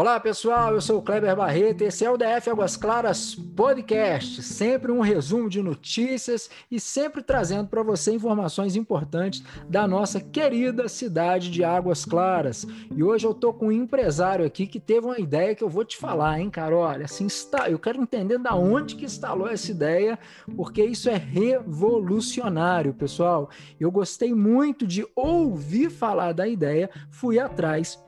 Olá 0.00 0.18
pessoal, 0.18 0.72
eu 0.72 0.80
sou 0.80 0.96
o 0.96 1.02
Kleber 1.02 1.36
Barreto, 1.36 1.82
esse 1.82 2.06
é 2.06 2.10
o 2.10 2.16
DF 2.16 2.48
Águas 2.48 2.74
Claras 2.74 3.34
Podcast, 3.34 4.42
sempre 4.42 4.90
um 4.90 5.02
resumo 5.02 5.46
de 5.46 5.62
notícias 5.62 6.48
e 6.70 6.80
sempre 6.80 7.22
trazendo 7.22 7.68
para 7.68 7.82
você 7.82 8.10
informações 8.10 8.76
importantes 8.76 9.42
da 9.68 9.86
nossa 9.86 10.18
querida 10.18 10.88
cidade 10.88 11.50
de 11.50 11.62
Águas 11.62 12.06
Claras. 12.06 12.66
E 12.96 13.04
hoje 13.04 13.26
eu 13.26 13.34
tô 13.34 13.52
com 13.52 13.66
um 13.66 13.72
empresário 13.72 14.46
aqui 14.46 14.66
que 14.66 14.80
teve 14.80 15.04
uma 15.04 15.20
ideia 15.20 15.54
que 15.54 15.62
eu 15.62 15.68
vou 15.68 15.84
te 15.84 15.98
falar, 15.98 16.40
hein, 16.40 16.48
cara? 16.48 16.74
Olha, 16.74 17.04
assim, 17.04 17.26
está, 17.26 17.68
eu 17.68 17.78
quero 17.78 18.00
entender 18.00 18.38
da 18.38 18.54
onde 18.54 18.96
que 18.96 19.04
instalou 19.04 19.50
essa 19.50 19.70
ideia, 19.70 20.18
porque 20.56 20.82
isso 20.82 21.10
é 21.10 21.16
revolucionário, 21.18 22.94
pessoal. 22.94 23.50
Eu 23.78 23.90
gostei 23.90 24.32
muito 24.32 24.86
de 24.86 25.06
ouvir 25.14 25.90
falar 25.90 26.32
da 26.32 26.48
ideia, 26.48 26.88
fui 27.10 27.38
atrás 27.38 28.02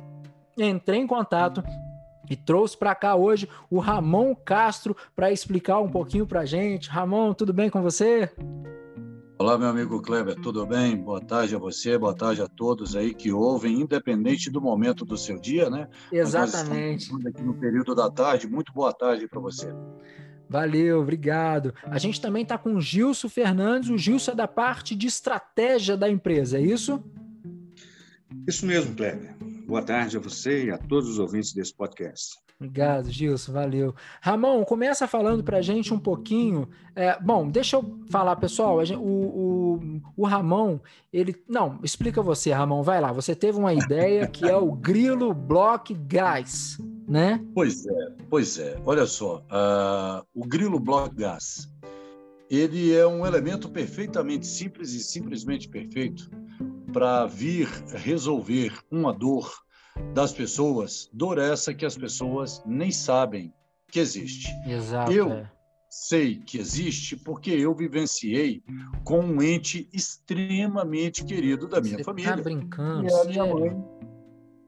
entrei 0.57 1.01
em 1.01 1.07
contato 1.07 1.63
e 2.33 2.37
trouxe 2.37 2.79
para 2.79 2.95
cá 2.95 3.15
hoje 3.15 3.47
o 3.71 3.79
Ramon 3.79 4.35
Castro 4.35 4.97
para 5.15 5.31
explicar 5.31 5.81
um 5.81 5.91
pouquinho 5.91 6.27
para 6.27 6.41
a 6.41 6.47
gente. 6.47 6.89
Ramon, 6.89 7.35
tudo 7.35 7.53
bem 7.53 7.69
com 7.69 7.83
você? 7.83 8.31
Olá, 9.39 9.59
meu 9.59 9.69
amigo 9.69 10.01
Kleber, 10.01 10.37
tudo 10.37 10.65
bem? 10.65 10.97
Boa 10.97 11.21
tarde 11.21 11.55
a 11.55 11.59
você, 11.59 11.99
boa 11.99 12.15
tarde 12.15 12.41
a 12.41 12.49
todos 12.49 12.97
aí 12.97 13.13
que 13.13 13.31
ouvem, 13.31 13.83
independente 13.83 14.51
do 14.51 14.63
momento 14.63 15.05
do 15.05 15.19
seu 15.19 15.39
dia, 15.39 15.69
né? 15.69 15.89
Exatamente. 16.11 17.11
Aqui 17.29 17.43
no 17.43 17.53
período 17.53 17.95
da 17.95 18.11
tarde, 18.11 18.49
muito 18.49 18.73
boa 18.73 18.95
tarde 18.95 19.29
para 19.29 19.41
você. 19.41 19.71
Valeu, 20.49 21.03
obrigado. 21.03 21.75
A 21.85 21.99
gente 21.99 22.19
também 22.19 22.45
está 22.45 22.57
com 22.57 22.77
o 22.77 22.81
Gilson 22.81 23.29
Fernandes, 23.29 23.91
o 23.91 23.99
Gilson 23.99 24.33
é 24.33 24.35
da 24.37 24.49
parte 24.49 24.95
de 24.95 25.07
estratégia 25.07 25.99
da 25.99 26.09
empresa, 26.09 26.57
é 26.57 26.63
isso? 26.63 27.03
Isso 28.49 28.65
mesmo, 28.65 28.95
Kleber. 28.95 29.37
Boa 29.67 29.83
tarde 29.83 30.17
a 30.17 30.21
você 30.21 30.67
e 30.67 30.71
a 30.71 30.79
todos 30.79 31.09
os 31.09 31.19
ouvintes 31.19 31.53
desse 31.53 31.75
podcast. 31.75 32.37
Obrigado, 32.63 33.11
Gilson, 33.11 33.53
valeu. 33.53 33.95
Ramon, 34.21 34.65
começa 34.65 35.09
falando 35.09 35.43
para 35.43 35.59
a 35.59 35.63
gente 35.63 35.93
um 35.93 35.99
pouquinho. 35.99 36.69
É, 36.95 37.19
bom, 37.21 37.49
deixa 37.49 37.77
eu 37.77 37.99
falar, 38.09 38.37
pessoal. 38.37 38.85
Gente, 38.85 39.01
o, 39.01 39.03
o, 39.03 40.01
o, 40.17 40.27
Ramon, 40.27 40.79
ele. 41.13 41.35
Não, 41.49 41.81
explica 41.83 42.23
você, 42.23 42.53
Ramon, 42.53 42.83
vai 42.83 43.01
lá. 43.01 43.11
Você 43.13 43.35
teve 43.35 43.59
uma 43.59 43.75
ideia 43.75 44.29
que 44.29 44.47
é 44.47 44.57
o 44.57 44.71
Grilo 44.73 45.35
Block 45.35 45.93
Gas, 45.93 46.79
né? 47.09 47.45
Pois 47.53 47.85
é, 47.85 48.13
pois 48.31 48.59
é. 48.59 48.81
Olha 48.87 49.07
só, 49.07 49.39
uh, 49.39 50.25
o 50.33 50.47
Grilo 50.47 50.79
Block 50.79 51.17
Gas, 51.17 51.69
ele 52.49 52.95
é 52.95 53.07
um 53.07 53.27
elemento 53.27 53.69
perfeitamente 53.69 54.47
simples 54.47 54.93
e 54.93 55.01
simplesmente 55.01 55.69
perfeito 55.69 56.31
para 56.93 57.27
vir 57.27 57.69
resolver 57.95 58.79
uma 58.91 59.13
dor 59.13 59.51
das 60.15 60.33
pessoas, 60.33 61.09
dor 61.13 61.39
essa 61.39 61.75
que 61.75 61.87
as 61.87 61.97
pessoas 61.97 62.63
nem 62.67 62.91
sabem 62.91 63.53
que 63.91 63.99
existe. 63.99 64.49
Exato. 64.67 65.13
Eu 65.13 65.33
é. 65.33 65.51
sei 65.89 66.37
que 66.37 66.59
existe 66.59 67.17
porque 67.17 67.51
eu 67.51 67.75
vivenciei 67.75 68.63
com 69.05 69.21
um 69.21 69.43
ente 69.43 69.89
extremamente 69.93 71.25
querido 71.25 71.69
da 71.69 71.81
minha 71.81 71.99
Você 71.99 72.05
família. 72.05 72.37
Tá 72.37 72.43
brincando? 72.43 73.09
E 73.09 73.13
a 73.13 73.25
minha 73.25 73.47
mãe, 73.47 73.85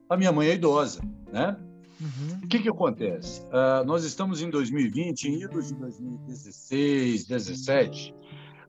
a 0.09 0.17
minha 0.17 0.31
mãe 0.31 0.47
é 0.49 0.53
idosa, 0.55 1.01
né? 1.31 1.57
Uhum. 1.99 2.39
O 2.43 2.47
que, 2.47 2.59
que 2.59 2.69
acontece? 2.69 3.41
Uh, 3.43 3.85
nós 3.85 4.03
estamos 4.03 4.41
em 4.41 4.49
2020, 4.49 5.25
em 5.25 5.41
idos 5.43 5.69
de 5.69 5.75
2016, 5.75 7.27
2017, 7.27 8.15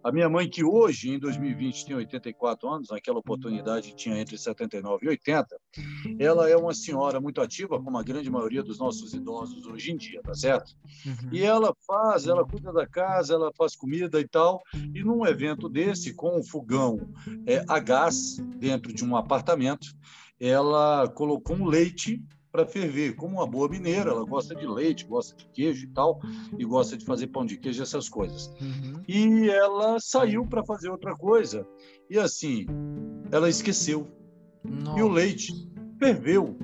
a 0.06 0.12
minha 0.12 0.28
mãe, 0.28 0.48
que 0.48 0.62
hoje, 0.62 1.10
em 1.10 1.18
2020, 1.18 1.84
tem 1.84 1.96
84 1.96 2.68
anos, 2.68 2.90
naquela 2.90 3.18
oportunidade 3.18 3.96
tinha 3.96 4.16
entre 4.16 4.38
79 4.38 5.04
e 5.04 5.08
80, 5.08 5.56
ela 6.20 6.48
é 6.48 6.56
uma 6.56 6.72
senhora 6.72 7.20
muito 7.20 7.40
ativa, 7.40 7.82
como 7.82 7.98
a 7.98 8.04
grande 8.04 8.30
maioria 8.30 8.62
dos 8.62 8.78
nossos 8.78 9.12
idosos 9.14 9.66
hoje 9.66 9.90
em 9.90 9.96
dia, 9.96 10.22
tá 10.22 10.32
certo? 10.32 10.76
Uhum. 11.04 11.30
E 11.32 11.42
ela 11.42 11.74
faz, 11.84 12.24
ela 12.24 12.46
cuida 12.46 12.72
da 12.72 12.86
casa, 12.86 13.34
ela 13.34 13.50
faz 13.58 13.74
comida 13.74 14.20
e 14.20 14.28
tal, 14.28 14.62
e 14.94 15.02
num 15.02 15.26
evento 15.26 15.68
desse, 15.68 16.14
com 16.14 16.38
um 16.38 16.44
fogão 16.44 17.12
é, 17.44 17.64
a 17.66 17.80
gás 17.80 18.36
dentro 18.58 18.92
de 18.92 19.04
um 19.04 19.16
apartamento, 19.16 19.88
ela 20.38 21.08
colocou 21.08 21.56
um 21.56 21.66
leite 21.66 22.22
para 22.56 22.64
ferver. 22.64 23.14
Como 23.14 23.36
uma 23.36 23.46
boa 23.46 23.68
mineira, 23.68 24.10
ela 24.10 24.24
gosta 24.24 24.54
de 24.54 24.66
leite, 24.66 25.04
gosta 25.04 25.36
de 25.36 25.46
queijo 25.50 25.84
e 25.84 25.88
tal, 25.88 26.18
e 26.58 26.64
gosta 26.64 26.96
de 26.96 27.04
fazer 27.04 27.26
pão 27.26 27.44
de 27.44 27.58
queijo, 27.58 27.82
essas 27.82 28.08
coisas. 28.08 28.46
Uhum. 28.58 29.02
E 29.06 29.50
ela 29.50 30.00
saiu 30.00 30.46
para 30.46 30.64
fazer 30.64 30.88
outra 30.88 31.14
coisa. 31.14 31.68
E 32.08 32.18
assim, 32.18 32.64
ela 33.30 33.50
esqueceu. 33.50 34.08
Nossa. 34.64 34.98
E 34.98 35.02
o 35.02 35.08
leite 35.08 35.52
ferveu. 35.98 36.58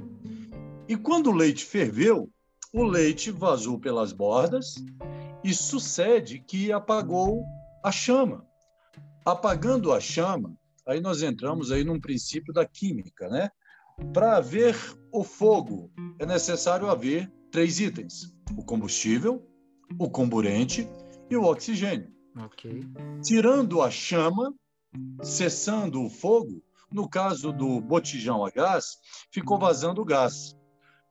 E 0.89 0.97
quando 0.97 1.27
o 1.29 1.35
leite 1.35 1.63
ferveu, 1.67 2.31
o 2.73 2.85
leite 2.85 3.31
vazou 3.31 3.79
pelas 3.79 4.13
bordas 4.13 4.83
e 5.45 5.53
sucede 5.53 6.39
que 6.39 6.73
apagou 6.73 7.45
a 7.85 7.93
chama. 7.93 8.47
Apagando 9.27 9.93
a 9.93 10.01
chama, 10.01 10.57
aí 10.87 11.01
nós 11.01 11.23
entramos 11.23 11.71
aí 11.71 11.85
num 11.85 12.01
princípio 12.01 12.53
da 12.53 12.65
química, 12.65 13.29
né? 13.29 13.51
Para 14.13 14.37
haver 14.37 14.77
o 15.11 15.23
fogo, 15.23 15.91
é 16.19 16.27
necessário 16.27 16.89
haver 16.89 17.33
três 17.51 17.81
itens: 17.81 18.35
o 18.57 18.65
combustível, 18.65 19.47
o 19.99 20.11
comburente 20.11 20.89
e 21.31 21.37
o 21.37 21.45
oxigênio. 21.45 22.11
Okay. 22.47 22.83
Tirando 23.23 23.83
a 23.83 23.91
chama, 23.91 24.55
cessando 25.23 26.03
o 26.03 26.11
fogo, 26.11 26.63
no 26.91 27.09
caso 27.09 27.53
do 27.53 27.81
botijão 27.81 28.45
a 28.45 28.51
gás, 28.51 28.99
ficou 29.31 29.59
vazando 29.59 30.01
o 30.01 30.05
gás. 30.05 30.57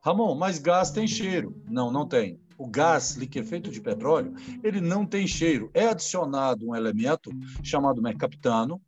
Ramon, 0.00 0.34
mas 0.34 0.58
gás 0.58 0.90
tem 0.90 1.06
cheiro. 1.06 1.62
Não, 1.68 1.90
não 1.90 2.06
tem. 2.06 2.40
O 2.58 2.68
gás 2.68 3.12
liquefeito 3.12 3.70
de 3.70 3.80
petróleo, 3.80 4.34
ele 4.62 4.80
não 4.80 5.06
tem 5.06 5.26
cheiro. 5.26 5.70
É 5.72 5.86
adicionado 5.86 6.68
um 6.68 6.74
elemento 6.74 7.30
chamado 7.62 8.02
mercaptano, 8.02 8.80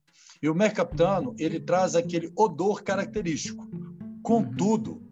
e 0.43 0.49
o 0.49 0.55
mercaptano, 0.55 1.35
ele 1.39 1.59
traz 1.59 1.95
aquele 1.95 2.31
odor 2.37 2.83
característico. 2.83 3.67
Contudo, 4.25 5.03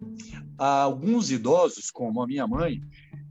alguns 0.57 1.29
idosos, 1.29 1.91
como 1.91 2.19
a 2.19 2.25
minha 2.25 2.47
mãe, 2.47 2.81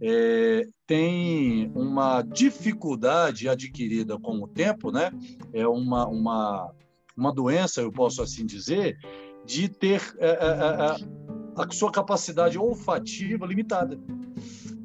é, 0.01 0.65
têm 0.87 1.73
uma 1.75 2.23
dificuldade 2.23 3.49
adquirida 3.49 4.17
com 4.17 4.41
o 4.41 4.47
tempo, 4.47 4.93
né? 4.93 5.11
É 5.53 5.67
uma, 5.67 6.07
uma, 6.07 6.73
uma 7.17 7.33
doença, 7.33 7.81
eu 7.81 7.91
posso 7.91 8.23
assim 8.23 8.47
dizer, 8.47 8.97
de 9.45 9.69
ter 9.69 10.01
é, 10.19 10.29
é, 10.29 10.31
é, 10.31 10.87
é 10.87 10.97
a 11.57 11.71
sua 11.73 11.91
capacidade 11.91 12.57
olfativa 12.57 13.45
limitada. 13.45 13.99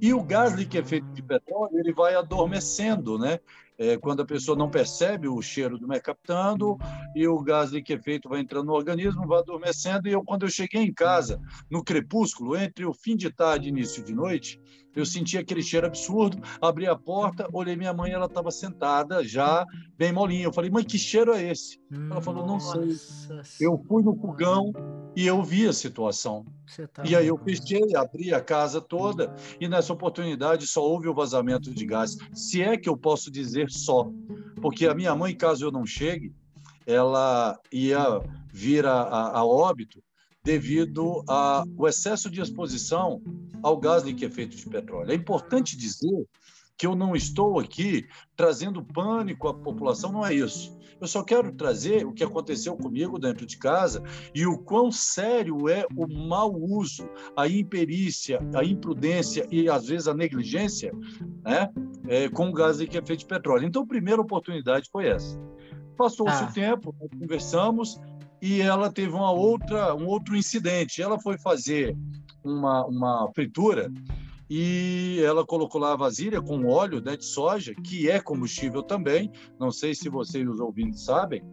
E 0.02 0.12
o 0.16 0.24
gás 0.24 0.54
liquefeito 0.54 1.08
de 1.14 1.22
petróleo 1.22 1.78
ele 1.78 1.94
vai 1.94 2.16
adormecendo, 2.16 3.20
né? 3.20 3.40
É, 3.78 3.98
quando 3.98 4.22
a 4.22 4.26
pessoa 4.26 4.58
não 4.58 4.70
percebe 4.70 5.28
o 5.28 5.42
cheiro 5.42 5.78
do 5.78 5.88
mercaptando 5.88 6.78
e 7.16 7.28
o 7.28 7.40
gás 7.42 7.72
liquefeito 7.72 8.28
vai 8.28 8.40
entrando 8.40 8.68
no 8.68 8.74
organismo, 8.74 9.28
vai 9.28 9.40
adormecendo. 9.40 10.08
E 10.08 10.12
eu, 10.12 10.24
quando 10.24 10.44
eu 10.44 10.50
cheguei 10.50 10.82
em 10.82 10.94
casa, 10.94 11.40
no 11.70 11.84
crepúsculo, 11.84 12.56
entre 12.56 12.86
o 12.86 12.94
fim 12.94 13.16
de 13.16 13.30
tarde 13.30 13.68
e 13.68 13.70
início 13.70 14.04
de 14.04 14.14
noite, 14.14 14.60
eu 15.00 15.06
senti 15.06 15.38
aquele 15.38 15.62
cheiro 15.62 15.86
absurdo, 15.86 16.42
abri 16.60 16.88
a 16.88 16.96
porta, 16.96 17.48
olhei 17.54 17.76
minha 17.76 17.94
mãe, 17.94 18.12
ela 18.12 18.26
estava 18.26 18.50
sentada, 18.50 19.24
já 19.24 19.66
bem 19.98 20.12
molinha. 20.12 20.46
Eu 20.46 20.54
falei, 20.54 20.72
mãe, 20.72 20.84
que 20.84 20.98
cheiro 20.98 21.34
é 21.34 21.52
esse? 21.52 21.80
Ela 21.92 22.22
falou, 22.22 22.46
não 22.46 22.60
sei. 22.60 22.96
Eu 23.60 23.78
fui 23.88 24.04
no 24.04 24.16
fogão 24.16 24.74
e 25.16 25.26
eu 25.26 25.44
vi 25.44 25.68
a 25.68 25.74
situação. 25.74 26.46
Tá 26.94 27.04
e 27.06 27.16
aí 27.16 27.28
eu 27.28 27.38
fechei, 27.38 27.96
abri 27.96 28.34
a 28.34 28.42
casa 28.42 28.82
toda 28.82 29.34
e 29.60 29.68
nessa 29.68 29.94
oportunidade 29.94 30.66
só 30.68 30.82
houve 30.82 31.08
o 31.08 31.14
vazamento 31.14 31.74
de 31.74 31.86
gás. 31.86 32.18
Se 32.34 32.62
é 32.62 32.76
que 32.76 32.90
eu 32.90 32.98
posso 32.98 33.30
dizer 33.30 33.70
só, 33.70 34.12
porque 34.62 34.88
a 34.88 34.96
minha 34.96 35.16
mãe, 35.16 35.36
caso 35.36 35.64
eu 35.64 35.72
não 35.72 35.86
chegue, 35.86 36.34
ela 36.86 37.60
ia 37.72 38.22
vir 38.52 38.86
a, 38.86 39.02
a, 39.02 39.40
a 39.40 39.46
óbito 39.46 40.02
devido 40.48 41.26
ao 41.28 41.90
excesso 41.90 42.30
de 42.30 42.40
exposição 42.40 43.22
ao 43.62 43.76
gás 43.76 44.04
liquefeito 44.04 44.56
de 44.56 44.66
petróleo. 44.66 45.12
É 45.12 45.14
importante 45.14 45.76
dizer 45.76 46.26
que 46.78 46.88
eu 46.88 46.96
não 46.96 47.18
estou 47.18 47.60
aqui 47.60 48.08
trazendo 48.34 48.82
pânico 48.82 49.50
à 49.50 49.54
população, 49.54 50.10
não 50.10 50.26
é 50.26 50.34
isso. 50.34 50.78
Eu 51.02 51.06
só 51.06 51.22
quero 51.22 51.52
trazer 51.52 52.06
o 52.06 52.14
que 52.14 52.24
aconteceu 52.24 52.78
comigo 52.78 53.20
dentro 53.20 53.46
de 53.46 53.58
casa 53.58 54.02
e 54.34 54.48
o 54.48 54.58
quão 54.58 54.90
sério 54.90 55.68
é 55.68 55.86
o 55.94 56.08
mau 56.08 56.56
uso, 56.56 57.10
a 57.36 57.46
imperícia, 57.46 58.40
a 58.56 58.64
imprudência 58.64 59.46
e 59.52 59.70
às 59.70 59.88
vezes 59.88 60.08
a 60.08 60.14
negligência 60.14 60.94
né, 61.44 61.70
é, 62.08 62.30
com 62.30 62.48
o 62.48 62.54
gás 62.54 62.78
liquefeito 62.78 63.20
de 63.20 63.28
petróleo. 63.28 63.66
Então, 63.66 63.82
a 63.82 63.88
primeira 63.88 64.22
oportunidade 64.22 64.88
foi 64.90 65.10
essa. 65.10 65.38
Passou-se 65.98 66.42
ah. 66.42 66.48
o 66.50 66.54
tempo, 66.54 66.96
conversamos, 67.20 68.00
e 68.42 68.62
ela 68.62 68.92
teve 68.92 69.14
uma 69.14 69.32
outra, 69.32 69.96
um 69.96 70.06
outro 70.08 70.36
incidente. 70.36 71.02
Ela 71.02 71.20
foi 71.20 71.38
fazer 71.38 71.98
uma, 72.44 72.86
uma 72.86 73.32
fritura 73.34 73.92
e 74.50 75.22
ela 75.26 75.46
colocou 75.46 75.82
lá 75.82 75.94
a 75.94 75.98
vasilha 75.98 76.42
com 76.42 76.66
óleo 76.68 77.02
né, 77.02 77.18
de 77.18 77.26
soja, 77.26 77.74
que 77.76 78.10
é 78.10 78.20
combustível 78.20 78.82
também, 78.82 79.32
não 79.60 79.72
sei 79.72 79.94
se 79.94 80.08
vocês 80.08 80.48
os 80.48 80.60
ouvintes 80.60 81.04
sabem, 81.04 81.44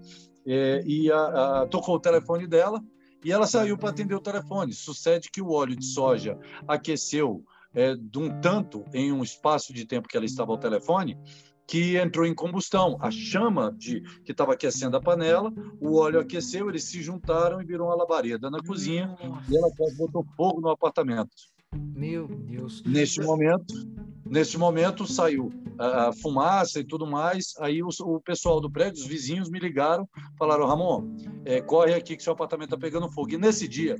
é, 0.47 0.83
e 0.87 1.11
a, 1.11 1.63
a, 1.63 1.67
tocou 1.67 1.97
o 1.97 2.01
telefone 2.01 2.47
dela 2.47 2.81
E 3.25 3.33
ela 3.33 3.47
saiu 3.47 3.79
para 3.79 3.89
atender 3.89 4.15
o 4.15 4.21
telefone. 4.21 4.75
Sucede 4.75 5.31
que 5.31 5.41
o 5.41 5.51
óleo 5.51 5.75
de 5.75 5.87
soja 5.87 6.39
aqueceu 6.69 7.43
é, 7.75 7.97
de 7.97 8.19
um 8.19 8.41
tanto 8.41 8.85
em 8.93 9.11
um 9.11 9.23
espaço 9.23 9.73
de 9.73 9.87
tempo 9.87 10.07
que 10.07 10.17
ela 10.17 10.27
estava 10.27 10.53
ao 10.53 10.59
telefone 10.59 11.17
que 11.67 11.97
entrou 11.97 12.27
em 12.27 12.35
combustão. 12.35 12.97
A 13.01 13.11
chama 13.11 13.75
de 13.77 14.01
que 14.25 14.33
estava 14.33 14.53
aquecendo 14.53 14.97
a 14.97 15.01
panela, 15.01 15.53
o 15.81 15.97
óleo 15.97 16.21
aqueceu, 16.21 16.69
eles 16.69 16.85
se 16.85 17.03
juntaram 17.03 17.61
e 17.61 17.65
virou 17.65 17.89
uma 17.89 17.97
labareda 17.97 18.51
na 18.51 18.61
cozinha 18.63 19.17
Nossa. 19.23 19.51
e 19.51 19.57
ela 19.57 19.69
botou 19.97 20.25
fogo 20.37 20.61
no 20.61 20.69
apartamento. 20.69 21.31
Meu 21.75 22.29
Deus. 22.29 22.83
Neste 22.85 23.21
momento, 23.21 23.75
neste 24.25 24.57
momento 24.57 25.07
saiu 25.07 25.53
a 25.79 26.13
fumaça 26.13 26.79
e 26.79 26.85
tudo 26.85 27.07
mais. 27.07 27.55
Aí 27.59 27.83
o, 27.83 27.89
o, 28.03 28.21
pessoal 28.21 28.61
do 28.61 28.71
prédio, 28.71 29.01
os 29.01 29.07
vizinhos 29.07 29.51
me 29.51 29.59
ligaram, 29.59 30.09
falaram: 30.39 30.67
Ramon, 30.67 31.17
é, 31.45 31.61
corre 31.61 31.95
aqui 31.95 32.17
que 32.17 32.23
seu 32.23 32.33
apartamento 32.33 32.75
está 32.75 32.79
pegando 32.79 33.11
fogo. 33.11 33.33
E 33.33 33.39
nesse 33.39 33.67
dia 33.67 33.97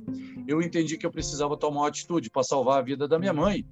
eu 0.47 0.61
entendi 0.61 0.97
que 0.97 1.05
eu 1.05 1.11
precisava 1.11 1.57
tomar 1.57 1.81
uma 1.81 1.87
atitude 1.87 2.29
para 2.29 2.43
salvar 2.43 2.79
a 2.79 2.81
vida 2.81 3.07
da 3.07 3.19
minha 3.19 3.33
mãe 3.33 3.65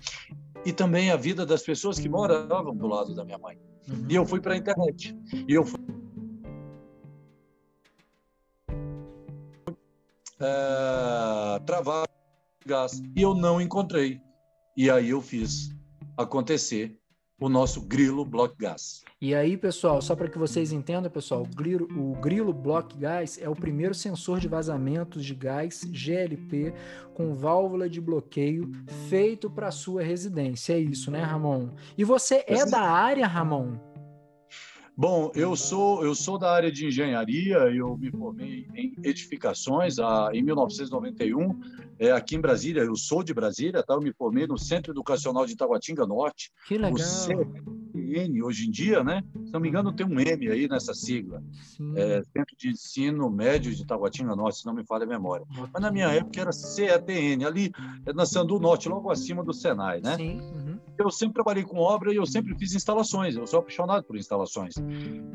e 0.65 0.73
também 0.73 1.11
a 1.11 1.15
vida 1.15 1.45
das 1.45 1.61
pessoas 1.61 1.99
que 1.99 2.09
moravam 2.09 2.75
do 2.75 2.87
lado 2.87 3.13
da 3.13 3.23
minha 3.23 3.37
mãe. 3.37 3.57
Uhum. 3.87 4.07
E 4.09 4.15
eu 4.15 4.25
fui 4.25 4.39
para 4.39 4.53
a 4.53 4.57
internet. 4.57 5.15
E 5.47 5.53
eu 5.53 5.65
fui. 5.65 5.79
É, 10.39 11.59
travar 11.65 12.07
gás. 12.65 13.01
E 13.15 13.21
eu 13.21 13.33
não 13.33 13.61
encontrei. 13.61 14.21
E 14.75 14.89
aí 14.89 15.09
eu 15.09 15.21
fiz 15.21 15.69
acontecer 16.17 16.99
o 17.43 17.49
nosso 17.49 17.81
grilo 17.81 18.23
block 18.23 18.55
gas. 18.57 19.03
E 19.19 19.35
aí, 19.35 19.57
pessoal, 19.57 20.01
só 20.01 20.15
para 20.15 20.29
que 20.29 20.37
vocês 20.37 20.71
entendam, 20.71 21.11
pessoal, 21.11 21.41
o 21.41 21.55
grilo, 21.55 21.85
o 21.91 22.15
grilo 22.21 22.53
block 22.53 22.97
gas 22.97 23.37
é 23.37 23.49
o 23.49 23.55
primeiro 23.55 23.93
sensor 23.93 24.39
de 24.39 24.47
vazamentos 24.47 25.25
de 25.25 25.35
gás 25.35 25.83
GLP 25.83 26.73
com 27.13 27.33
válvula 27.33 27.89
de 27.89 27.99
bloqueio 27.99 28.71
feito 29.09 29.49
para 29.49 29.71
sua 29.71 30.01
residência. 30.01 30.71
É 30.71 30.79
isso, 30.79 31.11
né, 31.11 31.21
Ramon? 31.21 31.71
E 31.97 32.05
você 32.05 32.45
é 32.47 32.65
da 32.65 32.79
área, 32.79 33.27
Ramon? 33.27 33.92
Bom, 34.95 35.31
eu 35.33 35.55
sou 35.55 36.03
eu 36.05 36.13
sou 36.13 36.37
da 36.37 36.51
área 36.51 36.71
de 36.71 36.85
engenharia. 36.85 37.57
Eu 37.73 37.97
me 37.97 38.11
formei 38.11 38.67
em 38.75 38.93
edificações 39.03 39.97
a, 39.97 40.29
em 40.33 40.43
1991 40.43 41.59
é, 41.97 42.11
aqui 42.11 42.35
em 42.35 42.41
Brasília. 42.41 42.81
Eu 42.83 42.95
sou 42.95 43.23
de 43.23 43.33
Brasília, 43.33 43.83
tá? 43.83 43.95
Eu 43.95 44.01
me 44.01 44.13
formei 44.13 44.45
no 44.45 44.57
Centro 44.57 44.93
Educacional 44.93 45.45
de 45.45 45.53
Itaguatinga 45.53 46.05
Norte. 46.05 46.51
Que 46.67 46.77
legal. 46.77 46.93
O 46.93 47.82
CN 48.13 48.43
hoje 48.43 48.67
em 48.67 48.71
dia, 48.71 49.03
né? 49.03 49.23
Se 49.45 49.51
não 49.51 49.59
me 49.59 49.69
engano, 49.69 49.91
tem 49.91 50.05
um 50.05 50.19
M 50.19 50.49
aí 50.49 50.67
nessa 50.67 50.93
sigla. 50.93 51.43
É, 51.95 52.21
Centro 52.23 52.55
de 52.57 52.69
Ensino 52.69 53.29
Médio 53.29 53.73
de 53.73 53.81
Itaguatinga 53.81 54.35
Norte, 54.35 54.59
se 54.59 54.65
não 54.65 54.73
me 54.73 54.85
falha 54.85 55.03
a 55.03 55.07
memória. 55.07 55.45
Mas 55.73 55.81
na 55.81 55.91
minha 55.91 56.07
época 56.07 56.39
era 56.39 56.51
CETN, 56.51 57.45
ali 57.45 57.71
é 58.05 58.13
na 58.13 58.25
Sandu 58.25 58.59
Norte, 58.59 58.87
logo 58.87 59.09
acima 59.09 59.43
do 59.43 59.53
Senai, 59.53 59.99
né? 60.01 60.15
Sim. 60.15 60.39
Uhum. 60.39 60.79
Eu 60.97 61.09
sempre 61.09 61.33
trabalhei 61.33 61.63
com 61.63 61.77
obra 61.77 62.13
e 62.13 62.17
eu 62.17 62.25
sempre 62.25 62.55
fiz 62.55 62.75
instalações. 62.75 63.35
Eu 63.35 63.47
sou 63.47 63.59
apaixonado 63.59 64.03
por 64.03 64.15
instalações 64.15 64.75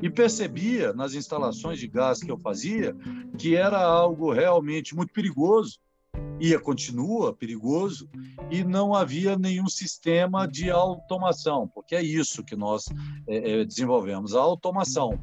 e 0.01 0.09
percebia 0.09 0.93
nas 0.93 1.15
instalações 1.15 1.81
de 1.81 1.89
gás 1.89 2.21
que 2.21 2.31
eu 2.31 2.39
fazia 2.39 2.95
que 3.37 3.57
era 3.57 3.83
algo 3.83 4.33
realmente 4.33 4.95
muito 4.95 5.13
perigoso 5.13 5.81
e 6.41 6.57
continua 6.59 7.35
perigoso 7.35 8.09
e 8.51 8.63
não 8.63 8.95
havia 8.95 9.37
nenhum 9.37 9.69
sistema 9.69 10.47
de 10.47 10.71
automação, 10.71 11.69
porque 11.69 11.95
é 11.95 12.03
isso 12.03 12.45
que 12.45 12.57
nós 12.57 12.85
é, 13.27 13.61
é, 13.61 13.65
desenvolvemos, 13.65 14.35
a 14.35 14.41
automação. 14.41 15.19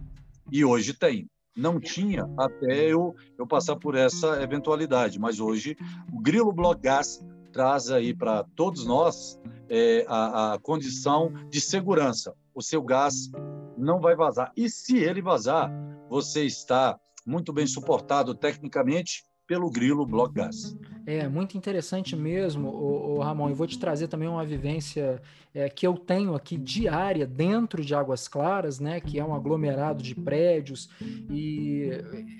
E 0.52 0.64
hoje 0.64 0.94
tem. 0.94 1.30
Não 1.56 1.80
tinha 1.80 2.30
até 2.38 2.92
eu, 2.92 3.16
eu 3.38 3.48
passar 3.48 3.78
por 3.78 3.96
essa 3.96 4.42
eventualidade, 4.44 5.18
mas 5.18 5.40
hoje 5.40 5.78
o 6.12 6.20
Grilo 6.20 6.52
Block 6.52 6.82
Gas 6.82 7.26
traz 7.54 7.90
aí 7.90 8.14
para 8.14 8.44
todos 8.56 8.86
nós 8.86 9.40
é, 9.70 10.06
a, 10.10 10.54
a 10.54 10.60
condição 10.60 11.32
de 11.50 11.62
segurança. 11.62 12.36
O 12.54 12.62
seu 12.62 12.84
gás 12.84 13.32
não 13.78 14.02
vai 14.02 14.16
vazar. 14.16 14.52
E 14.58 14.70
se 14.70 14.98
ele 14.98 15.22
vazar, 15.22 15.72
você 16.10 16.44
está 16.44 17.00
muito 17.26 17.54
bem 17.54 17.66
suportado 17.66 18.36
tecnicamente 18.36 19.24
pelo 19.48 19.70
grilo 19.70 20.06
Block 20.06 20.34
Gas. 20.34 20.78
É, 21.08 21.28
muito 21.28 21.56
interessante 21.56 22.16
mesmo, 22.16 22.68
o, 22.68 23.20
Ramon. 23.20 23.50
Eu 23.50 23.56
vou 23.56 23.68
te 23.68 23.78
trazer 23.78 24.08
também 24.08 24.28
uma 24.28 24.44
vivência 24.44 25.22
é, 25.54 25.70
que 25.70 25.86
eu 25.86 25.94
tenho 25.94 26.34
aqui 26.34 26.58
diária 26.58 27.28
dentro 27.28 27.86
de 27.86 27.94
Águas 27.94 28.28
Claras, 28.28 28.80
né? 28.80 29.00
Que 29.00 29.20
é 29.20 29.24
um 29.24 29.36
aglomerado 29.36 30.02
de 30.02 30.16
prédios 30.16 30.90
e 31.30 31.92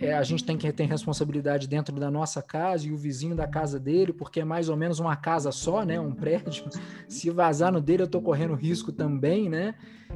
é, 0.02 0.16
a 0.16 0.24
gente 0.24 0.44
tem 0.44 0.58
que 0.58 0.72
ter 0.72 0.86
responsabilidade 0.86 1.68
dentro 1.68 1.96
da 2.00 2.10
nossa 2.10 2.42
casa 2.42 2.88
e 2.88 2.92
o 2.92 2.98
vizinho 2.98 3.36
da 3.36 3.48
casa 3.48 3.80
dele, 3.80 4.12
porque 4.12 4.40
é 4.40 4.46
mais 4.46 4.68
ou 4.68 4.76
menos 4.76 5.00
uma 5.00 5.16
casa 5.16 5.52
só, 5.52 5.84
né? 5.86 6.00
Um 6.00 6.12
prédio. 6.12 6.66
Se 7.08 7.30
vazar 7.30 7.72
no 7.72 7.80
dele, 7.80 8.02
eu 8.02 8.08
estou 8.08 8.22
correndo 8.22 8.56
risco 8.56 8.92
também, 8.92 9.48
né? 9.48 9.76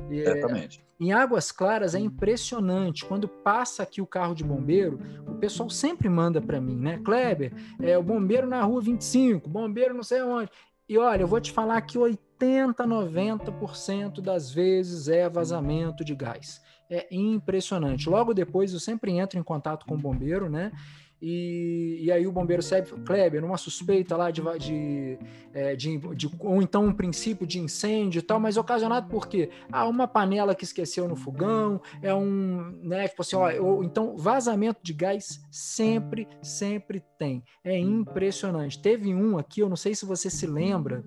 E, 0.10 0.22
Exatamente. 0.22 0.89
Em 1.00 1.14
Águas 1.14 1.50
Claras 1.52 1.96
é 1.96 2.00
impressionante. 2.00 3.06
Quando 3.06 3.28
passa 3.28 3.84
aqui 3.84 4.02
o 4.02 4.06
carro 4.06 4.36
de 4.36 4.44
bombeiro, 4.44 5.00
o 5.26 5.36
pessoal 5.36 5.70
sempre 5.70 6.10
manda 6.10 6.42
para 6.42 6.60
mim, 6.60 6.76
né? 6.76 7.00
Kleber, 7.04 7.54
é 7.82 7.98
o 7.98 8.04
bombeiro 8.04 8.46
na 8.46 8.62
rua 8.64 8.82
25, 8.82 9.50
bombeiro 9.50 9.94
não 9.94 10.04
sei 10.04 10.22
onde. 10.22 10.52
E 10.90 10.98
olha, 10.98 11.22
eu 11.22 11.28
vou 11.28 11.40
te 11.40 11.52
falar 11.52 11.80
que 11.82 11.98
80, 11.98 12.86
90% 12.86 14.20
das 14.20 14.52
vezes 14.52 15.08
é 15.08 15.30
vazamento 15.30 16.04
de 16.04 16.14
gás. 16.14 16.62
É 16.90 17.08
impressionante. 17.12 18.10
Logo 18.10 18.34
depois 18.34 18.74
eu 18.74 18.80
sempre 18.80 19.12
entro 19.12 19.40
em 19.40 19.44
contato 19.44 19.86
com 19.86 19.94
o 19.94 19.98
bombeiro, 19.98 20.50
né? 20.50 20.72
E, 21.22 22.00
e 22.02 22.12
aí 22.12 22.26
o 22.26 22.32
bombeiro 22.32 22.62
serve, 22.62 22.94
Kleber, 23.02 23.44
uma 23.44 23.58
suspeita 23.58 24.16
lá 24.16 24.32
de, 24.32 24.42
de, 24.58 25.18
é, 25.54 25.76
de, 25.76 25.98
de, 26.16 26.30
ou 26.40 26.62
então 26.62 26.86
um 26.86 26.94
princípio 26.94 27.46
de 27.46 27.60
incêndio 27.60 28.20
e 28.20 28.22
tal, 28.22 28.40
mas 28.40 28.56
ocasionado 28.56 29.10
por 29.10 29.28
quê? 29.28 29.50
Ah, 29.70 29.86
uma 29.86 30.08
panela 30.08 30.56
que 30.56 30.64
esqueceu 30.64 31.10
no 31.10 31.18
fogão, 31.18 31.82
é 32.02 32.14
um, 32.14 32.80
né, 32.82 33.08
tipo 33.10 33.22
assim, 33.22 33.36
ó, 33.36 33.52
ou, 33.62 33.84
então 33.84 34.16
vazamento 34.16 34.80
de 34.82 34.94
gás 34.94 35.42
sempre, 35.52 36.26
sempre 36.42 37.04
tem. 37.18 37.44
É 37.64 37.78
impressionante. 37.78 38.82
Teve 38.82 39.14
um 39.14 39.38
aqui, 39.38 39.60
eu 39.60 39.68
não 39.68 39.76
sei 39.76 39.94
se 39.94 40.06
você 40.06 40.30
se 40.30 40.48
lembra, 40.48 41.04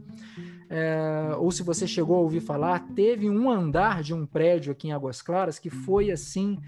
é, 0.69 1.35
ou 1.39 1.51
se 1.51 1.63
você 1.63 1.87
chegou 1.87 2.17
a 2.17 2.21
ouvir 2.21 2.41
falar, 2.41 2.81
teve 2.95 3.31
um 3.31 3.51
andar 3.51 4.03
de 4.03 4.13
um 4.13 4.27
prédio 4.27 4.73
aqui 4.73 4.89
em 4.89 4.93
Águas 4.93 5.23
Claras 5.23 5.59
que 5.59 5.71
foi 5.71 6.11
assim 6.11 6.59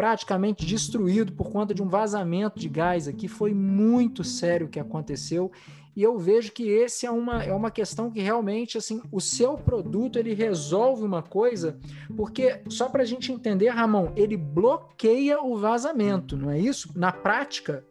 praticamente 0.00 0.64
destruído 0.64 1.30
por 1.34 1.50
conta 1.50 1.74
de 1.74 1.82
um 1.82 1.86
vazamento 1.86 2.58
de 2.58 2.70
gás 2.70 3.06
aqui. 3.06 3.28
Foi 3.28 3.52
muito 3.52 4.24
sério 4.24 4.66
o 4.66 4.70
que 4.70 4.80
aconteceu. 4.80 5.52
E 5.94 6.02
eu 6.02 6.16
vejo 6.16 6.52
que 6.52 6.66
esse 6.70 7.04
é 7.04 7.10
uma, 7.10 7.44
é 7.44 7.52
uma 7.52 7.70
questão 7.70 8.10
que 8.10 8.18
realmente, 8.18 8.78
assim, 8.78 9.02
o 9.12 9.20
seu 9.20 9.58
produto, 9.58 10.18
ele 10.18 10.32
resolve 10.32 11.04
uma 11.04 11.22
coisa, 11.22 11.78
porque, 12.16 12.62
só 12.70 12.88
para 12.88 13.02
a 13.02 13.04
gente 13.04 13.30
entender, 13.30 13.68
Ramon, 13.68 14.10
ele 14.16 14.38
bloqueia 14.38 15.38
o 15.42 15.58
vazamento, 15.58 16.34
não 16.34 16.50
é 16.50 16.58
isso? 16.58 16.90
Na 16.96 17.12
prática, 17.12 17.84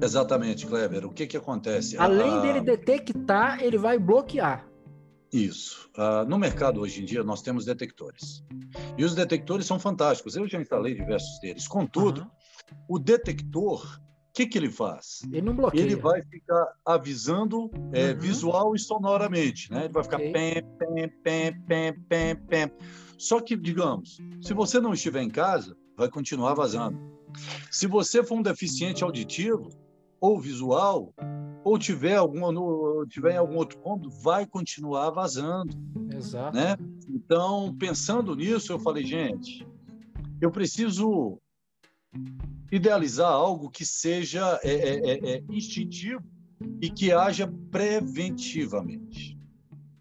Exatamente, 0.00 0.66
Kleber. 0.66 1.04
O 1.04 1.10
que, 1.10 1.26
que 1.26 1.36
acontece? 1.36 1.96
Além 1.98 2.30
ah, 2.30 2.40
dele 2.40 2.60
detectar, 2.60 3.60
ele 3.60 3.76
vai 3.76 3.98
bloquear. 3.98 4.64
Isso. 5.34 5.90
Uh, 5.98 6.24
no 6.28 6.38
mercado 6.38 6.80
hoje 6.80 7.02
em 7.02 7.04
dia 7.04 7.24
nós 7.24 7.42
temos 7.42 7.64
detectores. 7.64 8.44
E 8.96 9.04
os 9.04 9.16
detectores 9.16 9.66
são 9.66 9.80
fantásticos. 9.80 10.36
Eu 10.36 10.46
já 10.46 10.60
instalei 10.60 10.94
diversos 10.94 11.40
deles. 11.40 11.66
Contudo, 11.66 12.20
uhum. 12.20 12.76
o 12.88 12.98
detector, 13.00 13.84
o 13.84 14.32
que, 14.32 14.46
que 14.46 14.56
ele 14.56 14.70
faz? 14.70 15.22
Ele 15.32 15.42
não 15.42 15.56
bloqueia. 15.56 15.82
Ele 15.82 15.96
vai 15.96 16.22
ficar 16.22 16.74
avisando 16.86 17.68
é, 17.92 18.12
uhum. 18.12 18.18
visual 18.20 18.74
e 18.76 18.78
sonoramente. 18.78 19.72
Né? 19.72 19.86
Ele 19.86 19.92
vai 19.92 20.04
ficar 20.04 20.18
okay. 20.18 20.32
pem, 20.32 20.62
pem, 20.78 21.08
pem, 21.24 21.60
pem, 21.66 22.00
pem, 22.08 22.36
pem. 22.36 22.72
Só 23.18 23.40
que, 23.40 23.56
digamos, 23.56 24.18
se 24.40 24.54
você 24.54 24.78
não 24.78 24.94
estiver 24.94 25.22
em 25.22 25.30
casa, 25.30 25.76
vai 25.96 26.08
continuar 26.08 26.54
vazando. 26.54 26.96
Se 27.72 27.88
você 27.88 28.22
for 28.22 28.36
um 28.36 28.42
deficiente 28.42 29.02
auditivo 29.02 29.68
ou 30.20 30.38
visual, 30.38 31.12
ou 31.64 31.78
tiver 31.78 32.14
alguma 32.14 32.52
tiver 33.06 33.34
em 33.34 33.38
algum 33.38 33.56
outro 33.56 33.78
ponto, 33.78 34.10
vai 34.10 34.46
continuar 34.46 35.10
vazando. 35.10 35.76
Exato. 36.14 36.56
Né? 36.56 36.76
Então, 37.08 37.74
pensando 37.78 38.34
nisso, 38.34 38.72
eu 38.72 38.78
falei, 38.78 39.04
gente, 39.04 39.66
eu 40.40 40.50
preciso 40.50 41.38
idealizar 42.70 43.30
algo 43.30 43.70
que 43.70 43.84
seja 43.84 44.58
é, 44.62 44.72
é, 44.72 45.10
é, 45.10 45.36
é 45.36 45.44
instintivo 45.50 46.22
e 46.80 46.90
que 46.90 47.12
haja 47.12 47.52
preventivamente. 47.70 49.38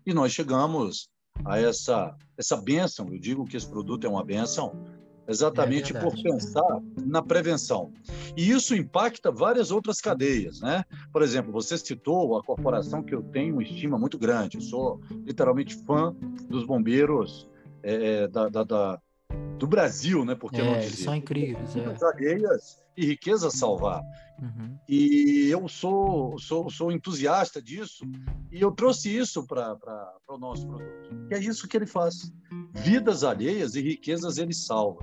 E 0.05 0.13
nós 0.13 0.31
chegamos 0.31 1.09
a 1.45 1.59
essa 1.59 2.15
essa 2.37 2.57
benção. 2.57 3.13
Eu 3.13 3.19
digo 3.19 3.45
que 3.45 3.57
esse 3.57 3.67
produto 3.67 4.05
é 4.05 4.09
uma 4.09 4.23
benção 4.23 4.73
exatamente 5.27 5.95
é 5.95 5.99
por 5.99 6.13
pensar 6.21 6.79
na 7.05 7.21
prevenção. 7.21 7.91
E 8.35 8.51
isso 8.51 8.75
impacta 8.75 9.31
várias 9.31 9.71
outras 9.71 9.99
cadeias, 9.99 10.59
né? 10.61 10.83
Por 11.11 11.21
exemplo, 11.21 11.51
você 11.51 11.77
citou 11.77 12.37
a 12.37 12.43
corporação 12.43 13.03
que 13.03 13.15
eu 13.15 13.23
tenho 13.23 13.53
uma 13.53 13.63
estima 13.63 13.97
muito 13.97 14.17
grande. 14.17 14.57
Eu 14.57 14.61
sou 14.61 15.01
literalmente 15.25 15.75
fã 15.85 16.15
dos 16.49 16.65
bombeiros 16.65 17.47
é, 17.81 18.27
da, 18.27 18.49
da, 18.49 18.63
da 18.63 19.01
do 19.57 19.67
Brasil, 19.67 20.25
né? 20.25 20.35
Porque 20.35 20.59
é, 20.59 20.65
não 20.65 20.79
dizer. 20.79 21.03
são 21.03 21.15
incríveis. 21.15 21.75
É. 21.75 22.05
alheias 22.05 22.82
e 22.95 23.05
riqueza 23.05 23.49
salvar. 23.49 24.01
Uhum. 24.41 24.77
E 24.87 25.47
eu 25.49 25.67
sou, 25.67 26.37
sou, 26.39 26.69
sou 26.69 26.91
entusiasta 26.91 27.61
disso 27.61 28.05
e 28.51 28.61
eu 28.61 28.71
trouxe 28.71 29.15
isso 29.15 29.45
para 29.45 29.77
o 30.27 30.37
nosso 30.37 30.67
produto. 30.67 31.27
Que 31.27 31.35
é 31.35 31.39
isso 31.39 31.67
que 31.67 31.77
ele 31.77 31.85
faz. 31.85 32.31
Vidas 32.71 33.23
alheias 33.23 33.75
e 33.75 33.81
riquezas 33.81 34.37
ele 34.37 34.53
salva. 34.53 35.01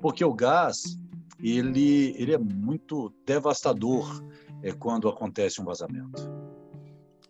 Porque 0.00 0.24
o 0.24 0.34
gás, 0.34 0.98
ele, 1.38 2.14
ele 2.18 2.34
é 2.34 2.38
muito 2.38 3.12
devastador 3.26 4.22
é, 4.62 4.72
quando 4.72 5.08
acontece 5.08 5.60
um 5.60 5.64
vazamento. 5.64 6.22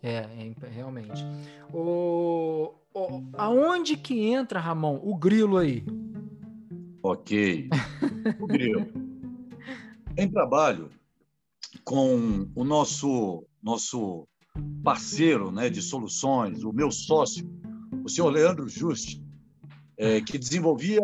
É, 0.01 0.17
é 0.17 0.67
realmente. 0.69 1.25
O, 1.73 2.73
o, 2.93 3.23
aonde 3.33 3.97
que 3.97 4.19
entra, 4.27 4.59
Ramon, 4.59 4.99
o 5.01 5.15
grilo 5.15 5.57
aí? 5.57 5.83
Ok. 7.01 7.69
O 8.39 8.47
grilo. 8.47 9.04
Em 10.17 10.29
trabalho 10.29 10.89
com 11.83 12.47
o 12.55 12.63
nosso 12.63 13.45
nosso 13.61 14.27
parceiro 14.83 15.51
né, 15.51 15.69
de 15.69 15.81
soluções, 15.81 16.63
o 16.63 16.71
meu 16.71 16.91
sócio, 16.91 17.49
o 18.03 18.09
senhor 18.09 18.29
Leandro 18.29 18.69
Juste, 18.69 19.21
é, 19.97 20.21
que 20.21 20.37
desenvolvia 20.37 21.01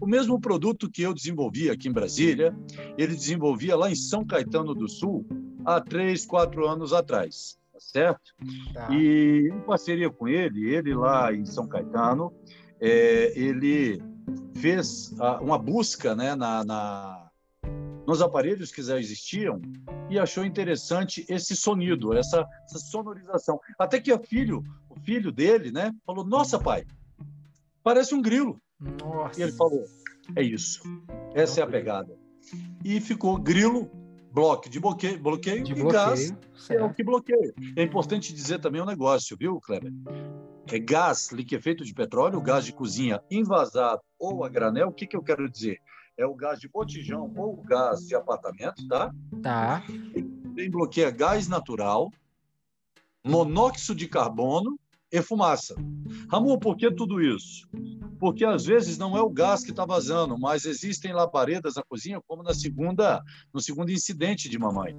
o 0.00 0.06
mesmo 0.06 0.40
produto 0.40 0.90
que 0.90 1.02
eu 1.02 1.12
desenvolvia 1.12 1.72
aqui 1.72 1.88
em 1.88 1.92
Brasília, 1.92 2.56
ele 2.96 3.14
desenvolvia 3.14 3.76
lá 3.76 3.90
em 3.90 3.94
São 3.94 4.24
Caetano 4.24 4.74
do 4.74 4.88
Sul 4.88 5.26
há 5.64 5.80
três, 5.80 6.24
quatro 6.24 6.66
anos 6.68 6.92
atrás, 6.92 7.58
tá 7.72 7.80
certo? 7.80 8.32
Tá. 8.72 8.88
E 8.94 9.50
em 9.52 9.60
parceria 9.60 10.08
com 10.08 10.28
ele, 10.28 10.72
ele 10.72 10.94
lá 10.94 11.34
em 11.34 11.44
São 11.44 11.66
Caetano, 11.66 12.32
é, 12.80 13.32
ele 13.38 14.00
fez 14.54 15.14
uma 15.40 15.58
busca 15.58 16.14
né, 16.14 16.34
na, 16.34 16.64
na, 16.64 17.25
nos 18.06 18.22
aparelhos 18.22 18.70
que 18.70 18.82
já 18.82 18.98
existiam 18.98 19.60
e 20.08 20.18
achou 20.18 20.44
interessante 20.44 21.26
esse 21.28 21.56
sonido, 21.56 22.14
essa, 22.14 22.46
essa 22.64 22.78
sonorização. 22.78 23.60
Até 23.78 24.00
que 24.00 24.12
o 24.12 24.18
filho, 24.18 24.62
o 24.88 24.98
filho 25.00 25.32
dele, 25.32 25.70
né, 25.70 25.92
falou: 26.06 26.24
Nossa, 26.24 26.58
pai, 26.58 26.86
parece 27.82 28.14
um 28.14 28.22
grilo. 28.22 28.60
Nossa. 28.80 29.40
E 29.40 29.42
ele 29.42 29.52
falou: 29.52 29.84
É 30.36 30.42
isso, 30.42 30.80
essa 31.34 31.60
é 31.60 31.64
a 31.64 31.66
pegada. 31.66 32.16
E 32.84 33.00
ficou 33.00 33.36
grilo 33.38 33.90
bloco 34.36 34.68
de 34.68 34.78
bloqueio, 34.78 35.18
bloqueio 35.18 35.64
de 35.64 35.72
e 35.72 35.74
bloqueio, 35.74 35.92
gás 35.92 36.34
certo. 36.54 36.80
é 36.80 36.84
o 36.84 36.92
que 36.92 37.02
bloqueia. 37.02 37.54
É 37.74 37.82
importante 37.82 38.34
dizer 38.34 38.60
também 38.60 38.82
um 38.82 38.86
negócio, 38.86 39.34
viu, 39.34 39.58
Kleber? 39.58 39.90
É 40.70 40.78
gás 40.78 41.32
liquefeito 41.32 41.84
de 41.84 41.94
petróleo, 41.94 42.40
gás 42.42 42.64
de 42.64 42.72
cozinha 42.72 43.18
invasado 43.30 44.00
ou 44.18 44.44
a 44.44 44.48
granel. 44.50 44.88
O 44.88 44.92
que, 44.92 45.06
que 45.06 45.16
eu 45.16 45.22
quero 45.22 45.48
dizer? 45.48 45.80
É 46.18 46.24
o 46.24 46.34
gás 46.34 46.58
de 46.58 46.68
botijão 46.68 47.32
ou 47.36 47.58
o 47.58 47.62
gás 47.62 48.00
de 48.06 48.14
apartamento, 48.14 48.86
tá? 48.88 49.12
Tá. 49.42 49.82
Tem 50.54 50.70
bloqueia 50.70 51.10
gás 51.10 51.46
natural, 51.46 52.10
monóxido 53.24 53.94
de 53.94 54.08
carbono 54.08 54.78
e 55.12 55.20
fumaça. 55.20 55.74
Ramon, 56.30 56.58
por 56.58 56.76
que 56.76 56.90
tudo 56.90 57.20
isso? 57.20 57.68
Porque 58.18 58.44
às 58.44 58.64
vezes 58.64 58.96
não 58.96 59.16
é 59.16 59.20
o 59.20 59.28
gás 59.28 59.62
que 59.62 59.70
está 59.70 59.84
vazando, 59.84 60.38
mas 60.38 60.64
existem 60.64 61.12
labaredas 61.12 61.74
na 61.74 61.82
cozinha, 61.82 62.20
como 62.26 62.42
na 62.42 62.54
segunda, 62.54 63.22
no 63.52 63.60
segundo 63.60 63.90
incidente 63.90 64.48
de 64.48 64.58
mamãe. 64.58 64.96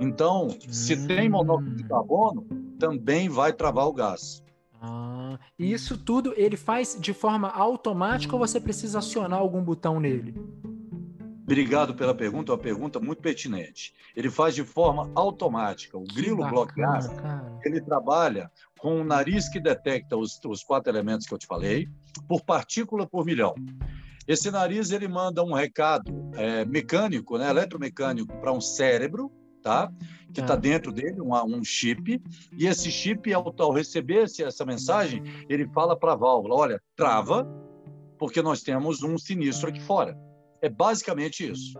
Então, 0.00 0.48
se 0.70 0.94
hum. 0.94 1.06
tem 1.06 1.28
monóxido 1.28 1.76
de 1.76 1.84
carbono, 1.84 2.46
também 2.78 3.28
vai 3.28 3.52
travar 3.52 3.86
o 3.86 3.92
gás. 3.92 4.42
Ah, 4.80 5.38
e 5.58 5.72
isso 5.72 5.96
tudo 5.96 6.34
ele 6.36 6.56
faz 6.56 6.96
de 7.00 7.12
forma 7.12 7.48
automática 7.48 8.34
ou 8.34 8.38
você 8.38 8.60
precisa 8.60 8.98
acionar 8.98 9.38
algum 9.38 9.62
botão 9.62 10.00
nele? 10.00 10.34
Obrigado 11.42 11.94
pela 11.94 12.12
pergunta, 12.12 12.50
uma 12.50 12.58
pergunta 12.58 12.98
muito 12.98 13.22
pertinente. 13.22 13.94
Ele 14.16 14.28
faz 14.28 14.52
de 14.52 14.64
forma 14.64 15.10
automática. 15.14 15.96
O 15.96 16.02
que 16.02 16.16
grilo 16.16 16.42
gas, 16.74 17.08
ele 17.64 17.80
trabalha 17.80 18.50
com 18.80 19.00
um 19.00 19.04
nariz 19.04 19.48
que 19.48 19.60
detecta 19.60 20.16
os, 20.16 20.40
os 20.44 20.64
quatro 20.64 20.90
elementos 20.90 21.24
que 21.24 21.32
eu 21.32 21.38
te 21.38 21.46
falei, 21.46 21.88
por 22.26 22.42
partícula 22.42 23.06
por 23.06 23.24
milhão. 23.24 23.54
Esse 24.26 24.50
nariz 24.50 24.90
ele 24.90 25.06
manda 25.06 25.44
um 25.44 25.52
recado 25.52 26.12
é, 26.34 26.64
mecânico, 26.64 27.38
né, 27.38 27.48
eletromecânico, 27.48 28.36
para 28.40 28.52
um 28.52 28.60
cérebro, 28.60 29.30
tá? 29.66 29.92
Que 30.32 30.40
está 30.40 30.54
é. 30.54 30.56
dentro 30.56 30.92
dele, 30.92 31.20
um, 31.20 31.34
um, 31.34 31.64
chip, 31.64 32.22
e 32.56 32.66
esse 32.66 32.90
chip, 32.90 33.32
ao, 33.32 33.52
ao 33.58 33.72
receber 33.72 34.24
esse, 34.24 34.44
essa 34.44 34.64
mensagem, 34.64 35.22
ele 35.48 35.66
fala 35.68 35.96
para 35.96 36.12
a 36.12 36.16
válvula: 36.16 36.54
olha, 36.54 36.82
trava, 36.94 37.44
porque 38.16 38.40
nós 38.40 38.62
temos 38.62 39.02
um 39.02 39.18
sinistro 39.18 39.68
aqui 39.68 39.80
fora. 39.80 40.16
É 40.62 40.68
basicamente 40.68 41.50
isso. 41.50 41.74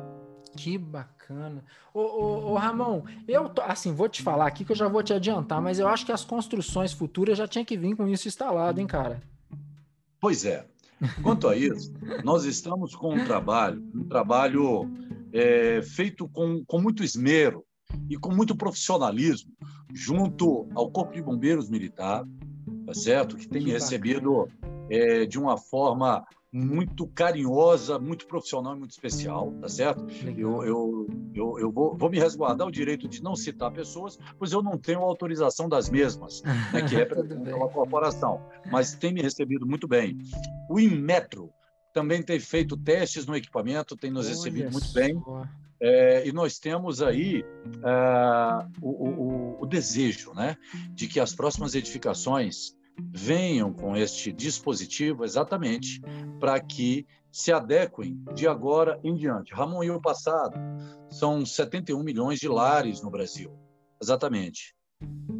Que 0.56 0.78
bacana. 0.78 1.62
Ô, 1.92 2.00
ô, 2.00 2.52
ô, 2.52 2.54
Ramon, 2.54 3.02
eu 3.28 3.52
assim, 3.62 3.92
vou 3.92 4.08
te 4.08 4.22
falar 4.22 4.46
aqui 4.46 4.64
que 4.64 4.72
eu 4.72 4.76
já 4.76 4.88
vou 4.88 5.02
te 5.02 5.12
adiantar, 5.12 5.60
mas 5.60 5.78
eu 5.78 5.86
acho 5.86 6.04
que 6.04 6.12
as 6.12 6.24
construções 6.24 6.92
futuras 6.92 7.38
já 7.38 7.46
tinha 7.46 7.64
que 7.64 7.76
vir 7.76 7.94
com 7.94 8.08
isso 8.08 8.26
instalado, 8.26 8.80
hein, 8.80 8.86
cara? 8.86 9.20
Pois 10.18 10.44
é. 10.44 10.66
Quanto 11.22 11.46
a 11.46 11.54
isso, 11.54 11.92
nós 12.24 12.46
estamos 12.46 12.94
com 12.94 13.14
um 13.14 13.24
trabalho, 13.26 13.86
um 13.94 14.04
trabalho 14.04 14.90
é, 15.30 15.82
feito 15.82 16.26
com, 16.26 16.64
com 16.64 16.80
muito 16.80 17.04
esmero 17.04 17.65
e 18.08 18.16
com 18.16 18.32
muito 18.32 18.56
profissionalismo, 18.56 19.52
junto 19.92 20.68
ao 20.74 20.90
Corpo 20.90 21.12
de 21.12 21.22
Bombeiros 21.22 21.68
Militar, 21.68 22.24
tá 22.86 22.94
certo? 22.94 23.36
Que 23.36 23.48
tem 23.48 23.64
que 23.64 23.70
recebido 23.70 24.48
é, 24.90 25.26
de 25.26 25.38
uma 25.38 25.56
forma 25.56 26.24
muito 26.52 27.06
carinhosa, 27.08 27.98
muito 27.98 28.26
profissional 28.26 28.74
e 28.74 28.78
muito 28.78 28.92
especial, 28.92 29.52
tá 29.60 29.68
certo? 29.68 30.06
Eu, 30.38 30.64
eu, 30.64 31.06
eu, 31.34 31.58
eu 31.58 31.70
vou, 31.70 31.94
vou, 31.96 32.08
me 32.08 32.18
resguardar 32.18 32.66
o 32.66 32.70
direito 32.70 33.06
de 33.06 33.22
não 33.22 33.36
citar 33.36 33.70
pessoas, 33.70 34.18
pois 34.38 34.52
eu 34.52 34.62
não 34.62 34.78
tenho 34.78 35.00
autorização 35.00 35.68
das 35.68 35.90
mesmas, 35.90 36.42
né, 36.72 36.82
que 36.88 36.96
é 36.96 37.04
pela 37.04 37.68
corporação, 37.68 38.40
mas 38.70 38.94
tem 38.94 39.12
me 39.12 39.20
recebido 39.20 39.66
muito 39.66 39.86
bem. 39.86 40.16
O 40.70 40.80
Inmetro 40.80 41.50
também 41.92 42.22
tem 42.22 42.40
feito 42.40 42.76
testes 42.76 43.26
no 43.26 43.36
equipamento, 43.36 43.96
tem 43.96 44.10
nos 44.10 44.26
Olha 44.26 44.34
recebido 44.34 44.72
muito 44.72 44.92
bem. 44.92 45.14
É, 45.80 46.26
e 46.26 46.32
nós 46.32 46.58
temos 46.58 47.02
aí 47.02 47.44
é, 47.84 48.66
o, 48.80 48.90
o, 48.90 49.62
o, 49.62 49.66
desejo 49.66 50.32
né, 50.32 50.56
de 50.90 51.06
que 51.06 51.20
as 51.20 51.34
próximas 51.34 51.74
edificações 51.74 52.74
venham 53.12 53.72
com 53.72 53.96
este 53.96 54.32
dispositivo 54.32 55.24
exatamente 55.24 56.00
para 56.40 56.58
que 56.60 57.06
se 57.30 57.52
adequem 57.52 58.18
de 58.34 58.48
agora 58.48 58.98
em 59.04 59.14
diante. 59.14 59.52
Ramon 59.52 59.84
e 59.84 59.90
o 59.90 60.00
passado 60.00 60.58
são 61.10 61.44
71 61.44 62.02
milhões 62.02 62.38
de 62.38 62.48
lares 62.48 63.02
no 63.02 63.10
Brasil. 63.10 63.52
Exatamente. 64.00 64.74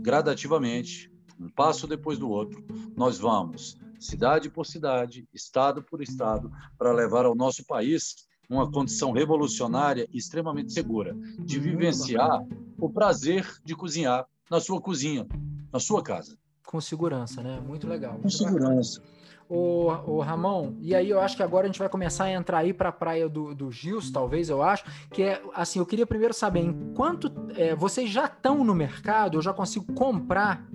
Gradativamente, 0.02 1.10
um 1.40 1.48
passo 1.48 1.86
depois 1.86 2.18
do 2.18 2.28
outro, 2.28 2.62
nós 2.94 3.18
vamos, 3.18 3.78
cidade 3.98 4.50
por 4.50 4.66
cidade, 4.66 5.26
estado 5.32 5.82
por 5.82 6.02
estado, 6.02 6.50
para 6.76 6.92
levar 6.92 7.24
ao 7.24 7.34
nosso 7.34 7.64
país 7.64 8.25
uma 8.48 8.70
condição 8.70 9.12
revolucionária 9.12 10.08
e 10.12 10.18
extremamente 10.18 10.72
segura 10.72 11.16
de 11.38 11.58
vivenciar 11.58 12.44
o 12.78 12.90
prazer 12.90 13.46
de 13.64 13.74
cozinhar 13.74 14.26
na 14.50 14.60
sua 14.60 14.80
cozinha, 14.80 15.26
na 15.72 15.80
sua 15.80 16.02
casa 16.02 16.38
com 16.66 16.80
segurança, 16.80 17.42
né? 17.42 17.60
Muito 17.60 17.86
legal. 17.86 18.18
Com 18.18 18.28
segurança. 18.28 19.00
O, 19.48 19.86
o 19.86 20.20
Ramon, 20.20 20.74
e 20.80 20.92
aí 20.92 21.08
eu 21.08 21.20
acho 21.20 21.36
que 21.36 21.42
agora 21.42 21.66
a 21.66 21.68
gente 21.68 21.78
vai 21.78 21.88
começar 21.88 22.24
a 22.24 22.32
entrar 22.32 22.58
aí 22.58 22.74
para 22.74 22.88
a 22.88 22.92
praia 22.92 23.28
do, 23.28 23.54
do 23.54 23.70
Gils, 23.70 24.10
talvez, 24.10 24.48
eu 24.48 24.60
acho, 24.60 24.84
que 25.12 25.22
é 25.22 25.40
assim, 25.54 25.78
eu 25.78 25.86
queria 25.86 26.04
primeiro 26.04 26.34
saber, 26.34 26.58
enquanto 26.58 27.32
é, 27.54 27.72
vocês 27.76 28.10
já 28.10 28.24
estão 28.24 28.64
no 28.64 28.74
mercado, 28.74 29.38
eu 29.38 29.42
já 29.42 29.52
consigo 29.52 29.92
comprar? 29.92 30.68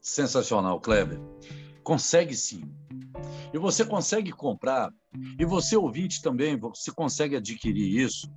Sensacional, 0.00 0.80
Kleber. 0.80 1.20
Consegue 1.84 2.34
sim. 2.34 2.64
E 3.52 3.58
você 3.58 3.84
consegue 3.84 4.32
comprar, 4.32 4.90
e 5.38 5.44
você 5.44 5.76
ouvinte 5.76 6.22
também, 6.22 6.58
você 6.58 6.90
consegue 6.90 7.36
adquirir 7.36 8.00
isso 8.00 8.30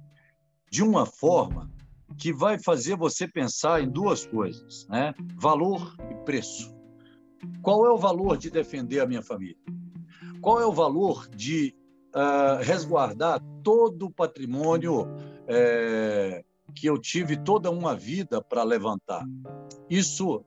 de 0.69 0.83
uma 0.83 1.05
forma 1.05 1.71
que 2.17 2.33
vai 2.33 2.59
fazer 2.59 2.95
você 2.95 3.27
pensar 3.27 3.81
em 3.81 3.89
duas 3.89 4.25
coisas, 4.25 4.87
né? 4.87 5.13
Valor 5.37 5.95
e 6.11 6.15
preço. 6.25 6.73
Qual 7.61 7.85
é 7.85 7.89
o 7.89 7.97
valor 7.97 8.37
de 8.37 8.49
defender 8.49 8.99
a 8.99 9.07
minha 9.07 9.21
família? 9.21 9.57
Qual 10.41 10.59
é 10.59 10.65
o 10.65 10.71
valor 10.71 11.27
de 11.29 11.75
uh, 12.15 12.61
resguardar 12.61 13.41
todo 13.63 14.05
o 14.07 14.11
patrimônio 14.11 15.07
é, 15.47 16.43
que 16.73 16.87
eu 16.87 16.99
tive 16.99 17.37
toda 17.37 17.71
uma 17.71 17.95
vida 17.95 18.41
para 18.41 18.63
levantar? 18.63 19.25
Isso 19.89 20.45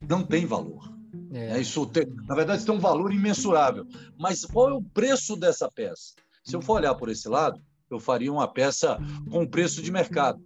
não 0.00 0.22
tem 0.22 0.44
valor. 0.46 0.94
É. 1.32 1.48
Né? 1.52 1.60
Isso 1.60 1.86
tem, 1.86 2.06
na 2.26 2.34
verdade, 2.34 2.64
tem 2.64 2.74
um 2.74 2.80
valor 2.80 3.12
imensurável. 3.12 3.86
Mas 4.18 4.44
qual 4.44 4.70
é 4.70 4.72
o 4.72 4.82
preço 4.82 5.36
dessa 5.36 5.70
peça? 5.70 6.14
Se 6.44 6.54
eu 6.54 6.62
for 6.62 6.74
olhar 6.74 6.94
por 6.94 7.08
esse 7.08 7.28
lado, 7.28 7.60
eu 7.90 7.98
faria 7.98 8.32
uma 8.32 8.48
peça 8.48 8.98
com 9.30 9.46
preço 9.46 9.82
de 9.82 9.90
mercado, 9.90 10.40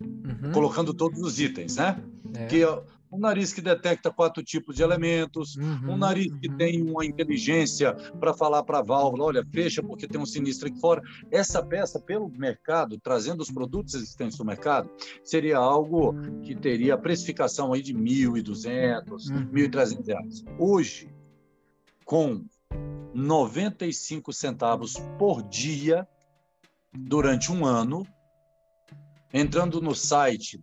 uhum. 0.00 0.52
colocando 0.52 0.92
todos 0.94 1.20
os 1.20 1.40
itens, 1.40 1.76
né? 1.76 2.02
É. 2.34 2.46
Que 2.46 2.64
um 3.12 3.18
nariz 3.18 3.52
que 3.52 3.60
detecta 3.60 4.10
quatro 4.10 4.42
tipos 4.42 4.74
de 4.74 4.82
elementos, 4.82 5.54
uhum, 5.56 5.92
um 5.92 5.96
nariz 5.96 6.32
que 6.40 6.48
uhum. 6.48 6.56
tem 6.56 6.82
uma 6.82 7.04
inteligência 7.04 7.94
para 8.18 8.32
falar 8.32 8.62
para 8.62 8.78
a 8.78 8.82
válvula, 8.82 9.24
olha, 9.24 9.44
fecha 9.44 9.82
porque 9.82 10.08
tem 10.08 10.18
um 10.18 10.24
sinistro 10.24 10.68
aqui 10.68 10.80
fora. 10.80 11.02
Essa 11.30 11.62
peça, 11.62 12.00
pelo 12.00 12.28
mercado, 12.30 12.98
trazendo 12.98 13.42
os 13.42 13.50
produtos 13.50 13.94
existentes 13.94 14.38
no 14.38 14.44
mercado, 14.46 14.90
seria 15.22 15.58
algo 15.58 16.14
que 16.40 16.54
teria 16.54 16.96
precificação 16.96 17.74
aí 17.74 17.82
de 17.82 17.94
1.200, 17.94 19.30
uhum. 19.30 19.46
1.300 19.52 20.06
reais. 20.06 20.44
Hoje, 20.58 21.10
com 22.06 22.44
95 23.14 24.32
centavos 24.32 24.94
por 25.18 25.42
dia, 25.42 26.08
durante 26.94 27.52
um 27.52 27.66
ano, 27.66 28.06
entrando 29.32 29.80
no 29.80 29.94
site 29.94 30.58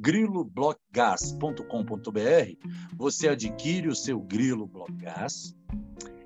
www.griloblockgas.com.br, 0.00 2.56
você 2.96 3.28
adquire 3.28 3.88
o 3.88 3.94
seu 3.94 4.18
grilo 4.20 4.66
Block 4.66 4.90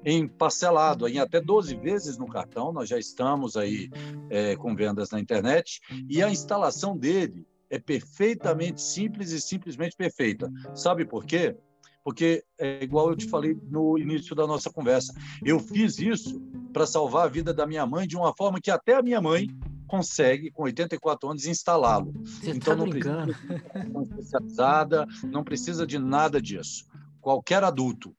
em 0.04 0.28
parcelado, 0.28 1.09
em 1.09 1.19
até 1.19 1.40
12 1.40 1.75
vezes 1.76 2.19
no 2.19 2.28
cartão. 2.28 2.73
Nós 2.73 2.88
já 2.88 2.99
estamos 2.99 3.57
aí 3.57 3.90
é, 4.31 4.54
com 4.57 4.76
vendas 4.76 5.11
na 5.11 5.19
internet 5.19 5.81
e 6.09 6.23
a 6.23 6.31
instalação 6.31 6.97
dele 6.97 7.45
é 7.71 7.78
perfeitamente 7.78 8.81
simples 8.81 9.33
e 9.33 9.40
simplesmente 9.40 9.97
perfeita. 9.97 10.52
Sabe 10.75 11.04
por 11.04 11.25
quê? 11.25 11.57
Porque 12.04 12.45
é 12.59 12.85
igual 12.85 13.09
eu 13.09 13.16
te 13.16 13.26
falei 13.26 13.59
no 13.71 13.99
início 13.99 14.37
da 14.37 14.47
nossa 14.47 14.71
conversa. 14.71 15.14
Eu 15.43 15.59
fiz 15.59 15.99
isso 15.99 16.38
para 16.73 16.87
salvar 16.87 17.25
a 17.25 17.31
vida 17.31 17.54
da 17.54 17.66
minha 17.66 17.87
mãe 17.87 18.07
de 18.07 18.16
uma 18.16 18.37
forma 18.37 18.61
que 18.61 18.71
até 18.71 18.95
a 18.95 19.02
minha 19.02 19.23
mãe 19.23 19.49
consegue, 19.97 20.51
com 20.51 20.65
84 20.65 21.31
anos, 21.31 21.47
instalá-lo. 21.47 22.13
Então, 22.43 22.75
tá 22.75 22.77
não 22.77 22.89
brincando. 22.89 23.35
precisa 23.35 23.93
de 23.93 24.11
especializada, 24.11 25.07
não 25.25 25.45
precisa 25.45 25.87
de 25.87 25.99
nada 25.99 26.41
disso. 26.43 26.87
Qualquer 27.21 27.63
adulto 27.63 28.15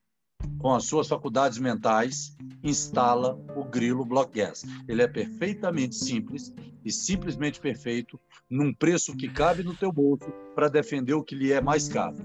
com 0.59 0.73
as 0.73 0.85
suas 0.85 1.07
faculdades 1.07 1.57
mentais 1.57 2.35
instala 2.63 3.37
o 3.55 3.63
grilo 3.63 4.05
Block 4.05 4.37
Gas. 4.37 4.63
Ele 4.87 5.01
é 5.01 5.07
perfeitamente 5.07 5.95
simples 5.95 6.53
e 6.83 6.91
simplesmente 6.91 7.59
perfeito, 7.59 8.19
num 8.49 8.73
preço 8.73 9.15
que 9.15 9.27
cabe 9.27 9.63
no 9.63 9.75
teu 9.75 9.91
bolso 9.91 10.31
para 10.53 10.69
defender 10.69 11.13
o 11.13 11.23
que 11.23 11.35
lhe 11.35 11.51
é 11.51 11.59
mais 11.59 11.87
caro, 11.87 12.15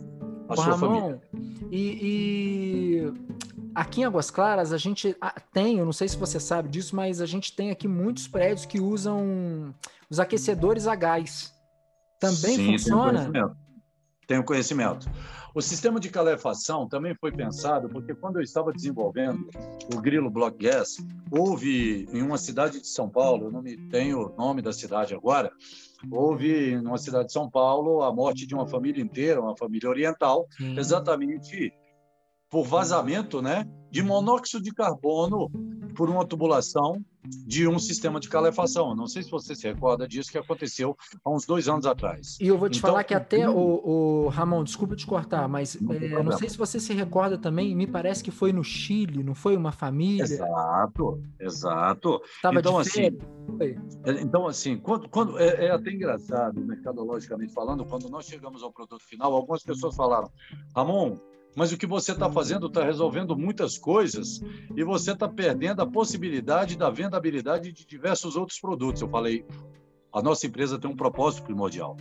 a 0.48 0.52
Ô, 0.52 0.56
sua 0.56 0.76
Ramon, 0.76 1.00
família. 1.00 1.22
E, 1.70 1.98
e 2.02 3.12
Aqui 3.74 4.00
em 4.00 4.04
Águas 4.04 4.30
Claras, 4.30 4.72
a 4.72 4.78
gente 4.78 5.16
tem, 5.52 5.78
eu 5.78 5.84
não 5.84 5.92
sei 5.92 6.08
se 6.08 6.16
você 6.16 6.40
sabe 6.40 6.68
disso, 6.68 6.94
mas 6.94 7.20
a 7.20 7.26
gente 7.26 7.54
tem 7.54 7.70
aqui 7.70 7.86
muitos 7.86 8.26
prédios 8.26 8.66
que 8.66 8.80
usam 8.80 9.74
os 10.08 10.18
aquecedores 10.18 10.86
a 10.86 10.94
gás. 10.94 11.54
Também 12.18 12.56
Sim, 12.56 12.72
funciona? 12.72 13.30
Tenho 13.30 13.56
tenho 14.30 14.44
conhecimento. 14.44 15.10
O 15.52 15.60
sistema 15.60 15.98
de 15.98 16.08
calefação 16.08 16.88
também 16.88 17.16
foi 17.16 17.32
pensado 17.32 17.88
porque 17.88 18.14
quando 18.14 18.36
eu 18.36 18.42
estava 18.42 18.72
desenvolvendo 18.72 19.50
o 19.92 20.00
Grilo 20.00 20.30
Block 20.30 20.56
Gas, 20.56 20.98
houve 21.32 22.06
em 22.12 22.22
uma 22.22 22.38
cidade 22.38 22.80
de 22.80 22.86
São 22.86 23.08
Paulo, 23.08 23.46
eu 23.46 23.50
não 23.50 23.60
me 23.60 23.76
tenho 23.88 24.28
o 24.28 24.36
nome 24.36 24.62
da 24.62 24.72
cidade 24.72 25.12
agora, 25.12 25.50
houve 26.08 26.76
numa 26.76 26.96
cidade 26.96 27.26
de 27.26 27.32
São 27.32 27.50
Paulo 27.50 28.04
a 28.04 28.14
morte 28.14 28.46
de 28.46 28.54
uma 28.54 28.68
família 28.68 29.02
inteira, 29.02 29.40
uma 29.40 29.56
família 29.56 29.90
oriental, 29.90 30.46
Sim. 30.56 30.78
exatamente 30.78 31.72
por 32.50 32.66
vazamento 32.66 33.40
né, 33.40 33.64
de 33.90 34.02
monóxido 34.02 34.62
de 34.62 34.72
carbono 34.72 35.48
por 35.94 36.10
uma 36.10 36.26
tubulação 36.26 37.02
de 37.22 37.68
um 37.68 37.78
sistema 37.78 38.18
de 38.18 38.28
calefação. 38.28 38.94
Não 38.94 39.06
sei 39.06 39.22
se 39.22 39.30
você 39.30 39.54
se 39.54 39.68
recorda 39.68 40.08
disso 40.08 40.30
que 40.30 40.38
aconteceu 40.38 40.96
há 41.24 41.30
uns 41.30 41.44
dois 41.44 41.68
anos 41.68 41.86
atrás. 41.86 42.38
E 42.40 42.46
eu 42.46 42.56
vou 42.56 42.68
te 42.68 42.78
então, 42.78 42.90
falar 42.90 43.04
que 43.04 43.14
até 43.14 43.48
o, 43.48 44.24
o 44.24 44.28
Ramon, 44.28 44.64
desculpa 44.64 44.96
te 44.96 45.06
cortar, 45.06 45.46
mas 45.48 45.78
não, 45.80 45.94
é, 45.94 46.22
não 46.22 46.32
sei 46.32 46.48
se 46.48 46.56
você 46.56 46.80
se 46.80 46.94
recorda 46.94 47.36
também. 47.36 47.74
Me 47.74 47.86
parece 47.86 48.24
que 48.24 48.30
foi 48.30 48.52
no 48.52 48.64
Chile, 48.64 49.22
não 49.22 49.34
foi 49.34 49.56
uma 49.56 49.70
família? 49.70 50.22
Exato, 50.22 51.22
exato. 51.38 52.20
Tava 52.42 52.58
então 52.58 52.78
assim, 52.78 53.18
é, 53.60 54.20
então 54.20 54.46
assim, 54.46 54.78
quando, 54.78 55.08
quando 55.08 55.38
é, 55.38 55.66
é 55.66 55.70
até 55.70 55.90
engraçado, 55.90 56.60
mercadologicamente 56.60 57.52
falando, 57.52 57.84
quando 57.84 58.08
nós 58.08 58.24
chegamos 58.24 58.62
ao 58.62 58.72
produto 58.72 59.04
final, 59.04 59.34
algumas 59.34 59.62
pessoas 59.62 59.94
falaram, 59.94 60.30
Ramon, 60.74 61.16
mas 61.56 61.72
o 61.72 61.76
que 61.76 61.86
você 61.86 62.12
está 62.12 62.30
fazendo 62.30 62.66
está 62.66 62.84
resolvendo 62.84 63.36
muitas 63.36 63.76
coisas 63.76 64.40
e 64.76 64.84
você 64.84 65.12
está 65.12 65.28
perdendo 65.28 65.82
a 65.82 65.86
possibilidade 65.86 66.76
da 66.76 66.90
vendabilidade 66.90 67.72
de 67.72 67.86
diversos 67.86 68.36
outros 68.36 68.60
produtos. 68.60 69.02
Eu 69.02 69.08
falei, 69.08 69.44
a 70.12 70.22
nossa 70.22 70.46
empresa 70.46 70.78
tem 70.78 70.90
um 70.90 70.96
propósito 70.96 71.44
primordial. 71.44 71.96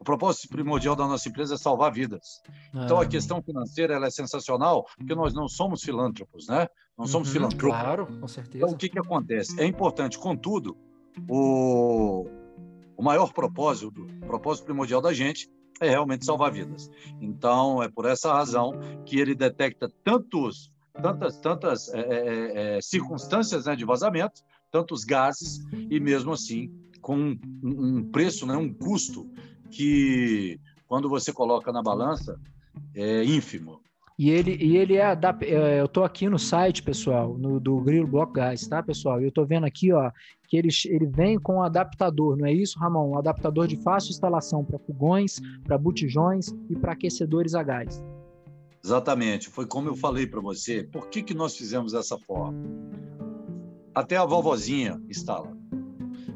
O 0.00 0.04
propósito 0.04 0.48
primordial 0.48 0.94
da 0.94 1.06
nossa 1.06 1.28
empresa 1.28 1.54
é 1.54 1.58
salvar 1.58 1.92
vidas. 1.92 2.40
Então, 2.72 3.00
a 3.00 3.06
questão 3.06 3.42
financeira 3.42 3.94
ela 3.94 4.06
é 4.06 4.10
sensacional, 4.10 4.86
porque 4.96 5.14
nós 5.14 5.34
não 5.34 5.48
somos 5.48 5.82
filântropos, 5.82 6.46
né? 6.46 6.68
Não 6.96 7.06
somos 7.06 7.28
uhum, 7.28 7.34
filantropos. 7.34 7.80
Claro, 7.80 8.06
com 8.06 8.28
certeza. 8.28 8.58
Então, 8.58 8.70
o 8.70 8.76
que, 8.76 8.88
que 8.88 8.98
acontece? 8.98 9.60
É 9.60 9.66
importante, 9.66 10.16
contudo, 10.16 10.76
o, 11.28 12.26
o 12.96 13.02
maior 13.02 13.32
propósito, 13.32 14.06
o 14.22 14.26
propósito 14.26 14.66
primordial 14.66 15.00
da 15.00 15.12
gente 15.12 15.50
é 15.80 15.90
realmente 15.90 16.24
salvar 16.24 16.52
vidas. 16.52 16.90
Então, 17.20 17.82
é 17.82 17.88
por 17.88 18.06
essa 18.06 18.32
razão 18.32 18.72
que 19.04 19.18
ele 19.18 19.34
detecta 19.34 19.90
tantos, 20.04 20.70
tantas, 21.00 21.38
tantas 21.38 21.88
é, 21.88 22.00
é, 22.00 22.76
é, 22.76 22.80
circunstâncias 22.80 23.66
né, 23.66 23.76
de 23.76 23.84
vazamento, 23.84 24.42
tantos 24.70 25.04
gases, 25.04 25.60
e 25.72 25.98
mesmo 25.98 26.32
assim 26.32 26.70
com 27.00 27.16
um, 27.16 27.38
um 27.62 28.04
preço, 28.10 28.46
né, 28.46 28.56
um 28.56 28.72
custo 28.72 29.30
que, 29.70 30.60
quando 30.86 31.08
você 31.08 31.32
coloca 31.32 31.72
na 31.72 31.82
balança, 31.82 32.38
é 32.94 33.24
ínfimo. 33.24 33.80
E 34.18 34.30
ele, 34.30 34.56
e 34.60 34.76
ele 34.76 34.96
é, 34.96 35.16
é 35.42 35.80
eu 35.80 35.84
estou 35.84 36.02
aqui 36.02 36.28
no 36.28 36.40
site, 36.40 36.82
pessoal, 36.82 37.38
no, 37.38 37.60
do 37.60 37.80
Grilo 37.80 38.08
Block 38.08 38.32
Gás, 38.32 38.66
tá, 38.66 38.82
pessoal? 38.82 39.20
Eu 39.20 39.28
estou 39.28 39.46
vendo 39.46 39.64
aqui, 39.64 39.92
ó, 39.92 40.10
que 40.48 40.56
ele, 40.56 40.70
ele 40.86 41.06
vem 41.06 41.38
com 41.38 41.58
um 41.58 41.62
adaptador, 41.62 42.36
não 42.36 42.44
é 42.44 42.52
isso, 42.52 42.80
Ramon? 42.80 43.10
Um 43.10 43.18
adaptador 43.18 43.68
de 43.68 43.76
fácil 43.76 44.10
instalação 44.10 44.64
para 44.64 44.76
fogões, 44.80 45.40
para 45.62 45.78
botijões 45.78 46.48
e 46.68 46.74
para 46.74 46.92
aquecedores 46.92 47.54
a 47.54 47.62
gás. 47.62 48.02
Exatamente, 48.84 49.48
foi 49.48 49.66
como 49.66 49.88
eu 49.88 49.94
falei 49.94 50.26
para 50.26 50.40
você. 50.40 50.82
Por 50.82 51.08
que, 51.08 51.22
que 51.22 51.34
nós 51.34 51.56
fizemos 51.56 51.92
dessa 51.92 52.18
forma? 52.18 52.58
Até 53.94 54.16
a 54.16 54.24
vovozinha 54.24 55.00
instala. 55.08 55.56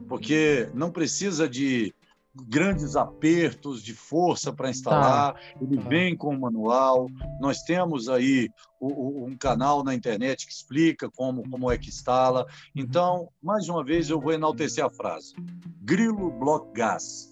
Porque 0.07 0.69
não 0.73 0.93
precisa 0.93 1.49
de 1.49 1.93
grandes 2.35 2.97
apertos 2.97 3.83
de 3.83 3.95
força 3.95 4.53
para 4.53 4.71
instalar, 4.71 5.35
tá. 5.35 5.41
ele 5.61 5.77
tá. 5.77 5.89
vem 5.89 6.17
com 6.17 6.35
o 6.35 6.41
manual. 6.41 7.09
Nós 7.41 7.63
temos 7.63 8.09
aí 8.09 8.49
o, 8.81 8.89
o, 8.89 9.27
um 9.27 9.37
canal 9.37 9.85
na 9.85 9.95
internet 9.95 10.47
que 10.47 10.53
explica 10.53 11.11
como, 11.11 11.49
como 11.51 11.71
é 11.71 11.77
que 11.77 11.89
instala. 11.89 12.43
Uhum. 12.43 12.47
Então, 12.77 13.29
mais 13.43 13.69
uma 13.69 13.85
vez, 13.85 14.09
eu 14.09 14.21
vou 14.21 14.33
enaltecer 14.33 14.85
a 14.85 14.91
frase: 14.91 15.35
Grilo 15.83 16.31
Block 16.31 16.73
Gas. 16.73 17.31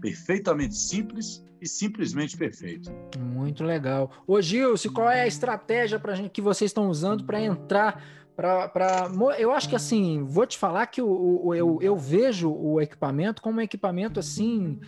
Perfeitamente 0.00 0.76
simples 0.76 1.42
e 1.60 1.68
simplesmente 1.68 2.36
perfeito. 2.36 2.90
Muito 3.18 3.64
legal. 3.64 4.10
Ô 4.26 4.40
Gilson, 4.40 4.92
qual 4.92 5.10
é 5.10 5.22
a 5.22 5.26
estratégia 5.26 5.98
pra 5.98 6.14
gente, 6.14 6.30
que 6.30 6.40
vocês 6.40 6.70
estão 6.70 6.88
usando 6.88 7.24
para 7.24 7.40
entrar 7.40 8.02
para 8.36 9.10
eu 9.38 9.52
acho 9.52 9.68
que 9.68 9.76
assim 9.76 10.22
vou 10.24 10.46
te 10.46 10.56
falar 10.56 10.86
que 10.86 11.02
o, 11.02 11.46
o, 11.46 11.54
eu, 11.54 11.78
eu 11.82 11.96
vejo 11.96 12.50
o 12.50 12.80
equipamento 12.80 13.42
como 13.42 13.58
um 13.58 13.62
equipamento 13.62 14.18
assim 14.18 14.80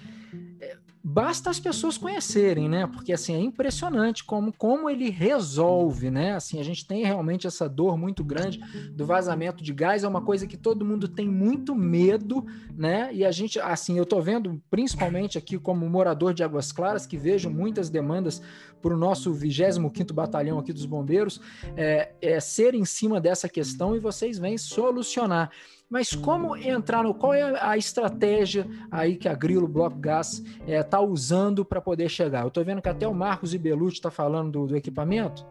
basta 1.06 1.50
as 1.50 1.60
pessoas 1.60 1.98
conhecerem, 1.98 2.66
né? 2.66 2.86
Porque 2.86 3.12
assim 3.12 3.34
é 3.34 3.38
impressionante 3.38 4.24
como, 4.24 4.50
como 4.54 4.88
ele 4.88 5.10
resolve, 5.10 6.10
né? 6.10 6.34
Assim, 6.34 6.58
a 6.58 6.62
gente 6.62 6.86
tem 6.86 7.04
realmente 7.04 7.46
essa 7.46 7.68
dor 7.68 7.98
muito 7.98 8.24
grande 8.24 8.58
do 8.90 9.04
vazamento 9.04 9.62
de 9.62 9.74
gás, 9.74 10.02
é 10.02 10.08
uma 10.08 10.22
coisa 10.22 10.46
que 10.46 10.56
todo 10.56 10.82
mundo 10.82 11.06
tem 11.06 11.28
muito 11.28 11.74
medo, 11.74 12.46
né? 12.74 13.10
E 13.12 13.22
a 13.22 13.30
gente, 13.30 13.60
assim, 13.60 13.98
eu 13.98 14.06
tô 14.06 14.18
vendo 14.22 14.62
principalmente 14.70 15.36
aqui 15.36 15.58
como 15.58 15.86
morador 15.90 16.32
de 16.32 16.42
Águas 16.42 16.72
Claras, 16.72 17.06
que 17.06 17.18
vejo 17.18 17.50
muitas 17.50 17.90
demandas 17.90 18.40
para 18.80 18.94
o 18.94 18.98
nosso 18.98 19.30
25 19.30 20.14
Batalhão 20.14 20.58
aqui 20.58 20.72
dos 20.72 20.86
Bombeiros, 20.86 21.38
é, 21.76 22.12
é 22.22 22.40
ser 22.40 22.74
em 22.74 22.84
cima 22.84 23.20
dessa 23.20 23.48
questão 23.48 23.94
e 23.94 23.98
vocês 23.98 24.38
vêm 24.38 24.56
solucionar. 24.56 25.50
Mas 25.94 26.12
como 26.12 26.56
entrar 26.56 27.04
no. 27.04 27.14
Qual 27.14 27.32
é 27.32 27.56
a 27.64 27.76
estratégia 27.76 28.66
aí 28.90 29.14
que 29.14 29.28
a 29.28 29.34
Grilo 29.34 29.68
Bloco 29.68 29.96
Gas 29.96 30.40
está 30.40 30.66
é, 30.66 30.82
tá 30.82 31.00
usando 31.00 31.64
para 31.64 31.80
poder 31.80 32.08
chegar? 32.08 32.42
Eu 32.42 32.48
estou 32.48 32.64
vendo 32.64 32.82
que 32.82 32.88
até 32.88 33.06
o 33.06 33.14
Marcos 33.14 33.54
Ibelucci 33.54 33.98
está 33.98 34.10
falando 34.10 34.50
do, 34.50 34.66
do, 34.66 34.76
equipamento. 34.76 35.46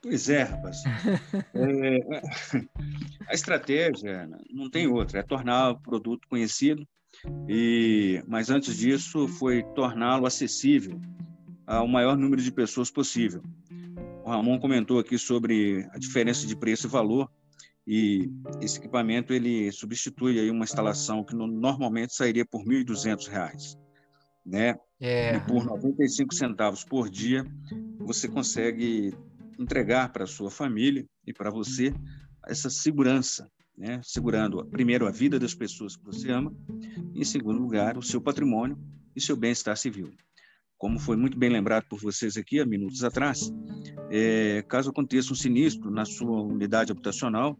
Pois 0.00 0.30
é, 0.30 0.44
rapaz. 0.44 0.78
é, 1.52 1.98
a 3.28 3.34
estratégia 3.34 4.26
não 4.50 4.70
tem 4.70 4.86
outra, 4.86 5.20
é 5.20 5.22
tornar 5.22 5.72
o 5.72 5.80
produto 5.82 6.26
conhecido, 6.26 6.88
e, 7.46 8.24
mas 8.26 8.48
antes 8.48 8.78
disso 8.78 9.28
foi 9.28 9.62
torná-lo 9.74 10.24
acessível 10.24 10.98
ao 11.66 11.86
maior 11.86 12.16
número 12.16 12.40
de 12.40 12.50
pessoas 12.50 12.90
possível. 12.90 13.42
O 14.24 14.30
Ramon 14.30 14.58
comentou 14.58 14.98
aqui 14.98 15.18
sobre 15.18 15.86
a 15.92 15.98
diferença 15.98 16.46
de 16.46 16.56
preço 16.56 16.86
e 16.86 16.90
valor 16.90 17.30
e 17.86 18.30
esse 18.60 18.78
equipamento 18.78 19.32
ele 19.32 19.70
substitui 19.72 20.38
aí 20.38 20.50
uma 20.50 20.64
instalação 20.64 21.24
que 21.24 21.34
normalmente 21.34 22.14
sairia 22.14 22.46
por 22.46 22.62
R$ 22.62 22.84
1.200. 22.84 23.76
né? 24.46 24.76
É. 25.00 25.36
E 25.36 25.40
por 25.40 25.64
95 25.64 26.34
centavos 26.34 26.84
por 26.84 27.10
dia, 27.10 27.44
você 27.98 28.28
consegue 28.28 29.12
entregar 29.58 30.12
para 30.12 30.26
sua 30.26 30.50
família 30.50 31.04
e 31.26 31.32
para 31.32 31.50
você 31.50 31.92
essa 32.46 32.70
segurança, 32.70 33.50
né? 33.76 34.00
segurando 34.04 34.64
primeiro 34.66 35.06
a 35.06 35.10
vida 35.10 35.38
das 35.38 35.54
pessoas 35.54 35.96
que 35.96 36.04
você 36.04 36.30
ama 36.30 36.54
e, 37.14 37.20
em 37.20 37.24
segundo 37.24 37.60
lugar, 37.60 37.96
o 37.98 38.02
seu 38.02 38.20
patrimônio 38.20 38.78
e 39.14 39.20
seu 39.20 39.36
bem-estar 39.36 39.76
civil. 39.76 40.12
Como 40.82 40.98
foi 40.98 41.16
muito 41.16 41.38
bem 41.38 41.48
lembrado 41.48 41.84
por 41.84 42.00
vocês 42.00 42.36
aqui 42.36 42.58
há 42.58 42.66
minutos 42.66 43.04
atrás, 43.04 43.54
é, 44.10 44.64
caso 44.66 44.90
aconteça 44.90 45.32
um 45.32 45.36
sinistro 45.36 45.92
na 45.92 46.04
sua 46.04 46.42
unidade 46.42 46.90
habitacional, 46.90 47.56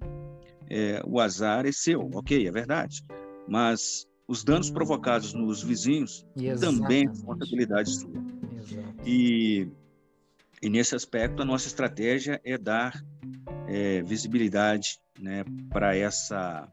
é, 0.68 1.00
o 1.06 1.20
azar 1.20 1.64
é 1.64 1.70
seu, 1.70 2.00
ok, 2.14 2.48
é 2.48 2.50
verdade, 2.50 3.00
mas 3.48 4.08
os 4.26 4.42
danos 4.42 4.70
provocados 4.70 5.34
nos 5.34 5.62
vizinhos 5.62 6.26
Exatamente. 6.34 6.80
também 6.82 7.04
é 7.04 7.08
responsabilidade 7.10 7.94
sua. 7.94 8.10
Exato. 8.10 9.08
E, 9.08 9.68
e 10.60 10.68
nesse 10.68 10.96
aspecto, 10.96 11.42
a 11.42 11.44
nossa 11.44 11.68
estratégia 11.68 12.40
é 12.44 12.58
dar 12.58 13.00
é, 13.68 14.02
visibilidade 14.02 14.98
né, 15.20 15.44
para 15.70 15.96
essa, 15.96 16.68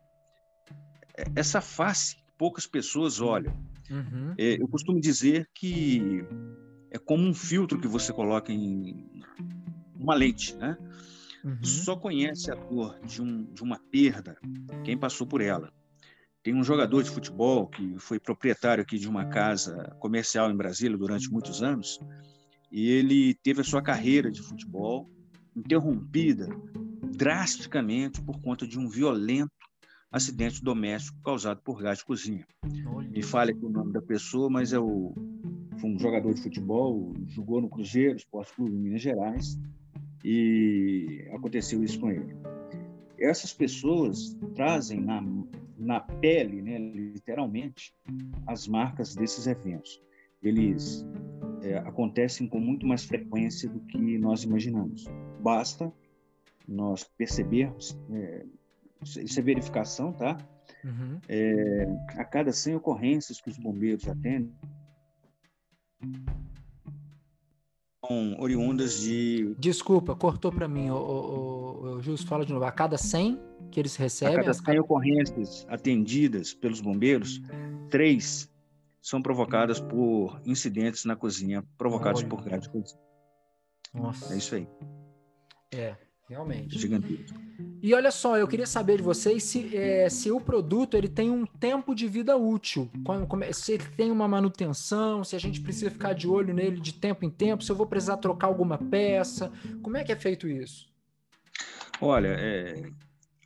essa 1.35 1.61
face 1.61 2.15
que 2.15 2.23
poucas 2.35 2.65
pessoas 2.65 3.21
olham. 3.21 3.53
Uhum. 3.89 4.33
É, 4.37 4.61
eu 4.61 4.67
costumo 4.67 4.99
dizer 4.99 5.47
que 5.53 6.23
é 6.91 6.97
como 6.97 7.27
um 7.27 7.33
filtro 7.33 7.79
que 7.79 7.87
você 7.87 8.13
coloca 8.13 8.51
em 8.51 9.23
uma 9.95 10.15
lente, 10.15 10.55
né? 10.55 10.77
Uhum. 11.43 11.63
Só 11.63 11.95
conhece 11.95 12.51
a 12.51 12.55
dor 12.55 12.99
de, 13.05 13.21
um, 13.21 13.43
de 13.53 13.63
uma 13.63 13.79
perda 13.91 14.37
quem 14.83 14.97
passou 14.97 15.25
por 15.25 15.41
ela. 15.41 15.71
Tem 16.41 16.53
um 16.53 16.63
jogador 16.63 17.03
de 17.03 17.09
futebol 17.09 17.67
que 17.67 17.97
foi 17.99 18.19
proprietário 18.19 18.81
aqui 18.81 18.97
de 18.97 19.07
uma 19.07 19.25
casa 19.25 19.95
comercial 19.99 20.49
em 20.49 20.55
Brasília 20.55 20.97
durante 20.97 21.29
muitos 21.31 21.61
anos, 21.61 21.99
e 22.71 22.89
ele 22.89 23.33
teve 23.35 23.61
a 23.61 23.63
sua 23.63 23.81
carreira 23.81 24.31
de 24.31 24.41
futebol 24.41 25.09
interrompida 25.55 26.47
drasticamente 27.15 28.21
por 28.21 28.39
conta 28.41 28.65
de 28.65 28.79
um 28.79 28.87
violento 28.87 29.51
acidente 30.11 30.63
doméstico 30.63 31.21
causado 31.21 31.61
por 31.61 31.81
gás 31.81 31.99
de 31.99 32.05
cozinha. 32.05 32.45
Me 33.09 33.21
fale 33.21 33.51
aqui 33.51 33.65
o 33.65 33.69
nome 33.69 33.93
da 33.93 34.01
pessoa, 34.01 34.49
mas 34.49 34.73
é 34.73 34.79
o 34.79 35.13
foi 35.79 35.89
um 35.89 35.99
jogador 35.99 36.33
de 36.33 36.41
futebol, 36.41 37.13
jogou 37.27 37.61
no 37.61 37.69
Cruzeiro, 37.69 38.17
Esporte 38.17 38.53
Clube 38.53 38.75
em 38.75 38.79
Minas 38.79 39.01
Gerais, 39.01 39.57
e 40.23 41.25
aconteceu 41.31 41.81
isso 41.83 41.99
com 41.99 42.11
ele. 42.11 42.35
Essas 43.17 43.53
pessoas 43.53 44.37
trazem 44.55 44.99
na, 44.99 45.23
na 45.77 45.99
pele, 46.01 46.61
né, 46.61 46.77
literalmente, 46.77 47.93
as 48.45 48.67
marcas 48.67 49.15
desses 49.15 49.47
eventos. 49.47 50.01
Eles 50.41 51.05
é, 51.61 51.77
acontecem 51.77 52.47
com 52.47 52.59
muito 52.59 52.85
mais 52.85 53.05
frequência 53.05 53.69
do 53.69 53.79
que 53.81 54.17
nós 54.17 54.43
imaginamos. 54.43 55.05
Basta 55.41 55.91
nós 56.67 57.03
percebermos, 57.17 57.97
é, 58.11 58.45
isso 59.03 59.39
é 59.39 59.43
verificação, 59.43 60.11
tá? 60.11 60.37
Uhum. 60.83 61.19
É, 61.27 61.87
a 62.17 62.23
cada 62.23 62.51
100 62.51 62.75
ocorrências 62.75 63.41
que 63.41 63.49
os 63.49 63.57
bombeiros 63.57 64.07
atendem, 64.07 64.53
são 68.05 68.39
oriundas 68.39 69.01
de. 69.01 69.55
Desculpa, 69.59 70.15
cortou 70.15 70.51
para 70.51 70.67
mim. 70.67 70.89
O, 70.89 70.95
o, 70.95 71.81
o, 71.97 72.01
Jus, 72.01 72.23
fala 72.23 72.45
de 72.45 72.53
novo. 72.53 72.65
A 72.65 72.71
cada 72.71 72.97
100 72.97 73.39
que 73.71 73.79
eles 73.79 73.95
recebem. 73.95 74.35
A 74.35 74.39
cada 74.39 74.53
100 74.53 74.63
cada... 74.63 74.81
ocorrências 74.81 75.65
atendidas 75.69 76.53
pelos 76.53 76.81
bombeiros, 76.81 77.41
três 77.89 78.49
são 79.01 79.21
provocadas 79.21 79.79
por 79.79 80.41
incidentes 80.45 81.05
na 81.05 81.15
cozinha 81.15 81.63
provocados 81.77 82.21
Olha. 82.21 82.29
por 82.29 82.43
gás 82.43 82.63
de 82.63 82.69
cozinha. 82.69 83.01
Nossa. 83.93 84.33
É 84.33 84.37
isso 84.37 84.55
aí. 84.55 84.67
É. 85.73 85.95
Realmente. 86.29 86.77
Gigantesco. 86.77 87.39
E 87.81 87.93
olha 87.93 88.11
só, 88.11 88.37
eu 88.37 88.47
queria 88.47 88.67
saber 88.67 88.97
de 88.97 89.03
vocês 89.03 89.41
se, 89.43 89.75
é, 89.75 90.07
se 90.09 90.29
o 90.29 90.39
produto 90.39 90.95
ele 90.95 91.07
tem 91.07 91.31
um 91.31 91.45
tempo 91.45 91.95
de 91.95 92.07
vida 92.07 92.37
útil, 92.37 92.89
se 93.53 93.73
ele 93.73 93.85
tem 93.97 94.11
uma 94.11 94.27
manutenção, 94.27 95.23
se 95.23 95.35
a 95.35 95.39
gente 95.39 95.61
precisa 95.61 95.89
ficar 95.89 96.13
de 96.13 96.27
olho 96.27 96.53
nele 96.53 96.79
de 96.79 96.93
tempo 96.93 97.25
em 97.25 97.29
tempo, 97.29 97.63
se 97.63 97.71
eu 97.71 97.75
vou 97.75 97.87
precisar 97.87 98.17
trocar 98.17 98.47
alguma 98.47 98.77
peça. 98.77 99.51
Como 99.81 99.97
é 99.97 100.03
que 100.03 100.11
é 100.11 100.15
feito 100.15 100.47
isso? 100.47 100.87
Olha, 102.01 102.35
é, 102.37 102.83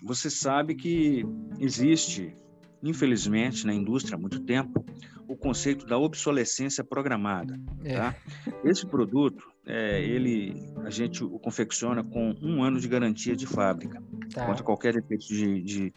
você 0.01 0.29
sabe 0.29 0.75
que 0.75 1.23
existe, 1.59 2.35
infelizmente, 2.81 3.65
na 3.65 3.73
indústria 3.73 4.15
há 4.15 4.19
muito 4.19 4.39
tempo, 4.39 4.83
o 5.27 5.37
conceito 5.37 5.85
da 5.85 5.97
obsolescência 5.97 6.83
programada. 6.83 7.59
É. 7.83 7.97
Tá? 7.97 8.15
Esse 8.63 8.85
produto, 8.85 9.52
é, 9.65 10.01
ele, 10.01 10.71
a 10.83 10.89
gente 10.89 11.23
o 11.23 11.39
confecciona 11.39 12.03
com 12.03 12.35
um 12.41 12.63
ano 12.63 12.79
de 12.79 12.87
garantia 12.87 13.35
de 13.35 13.47
fábrica 13.47 14.01
tá. 14.33 14.45
contra 14.45 14.63
qualquer 14.63 14.93
defeito 14.93 15.27
de, 15.27 15.61
de, 15.61 15.93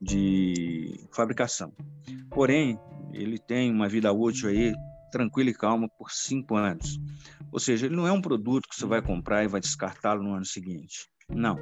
de, 0.00 1.08
fabricação. 1.12 1.72
Porém, 2.30 2.78
ele 3.12 3.38
tem 3.38 3.70
uma 3.70 3.88
vida 3.88 4.12
útil 4.12 4.48
aí 4.48 4.74
tranquila 5.10 5.50
e 5.50 5.54
calma 5.54 5.88
por 5.88 6.10
cinco 6.10 6.56
anos. 6.56 6.98
Ou 7.52 7.60
seja, 7.60 7.86
ele 7.86 7.96
não 7.96 8.06
é 8.06 8.12
um 8.12 8.20
produto 8.20 8.68
que 8.68 8.74
você 8.74 8.86
vai 8.86 9.00
comprar 9.00 9.44
e 9.44 9.48
vai 9.48 9.60
descartá-lo 9.60 10.22
no 10.22 10.34
ano 10.34 10.44
seguinte. 10.44 11.08
Não. 11.28 11.56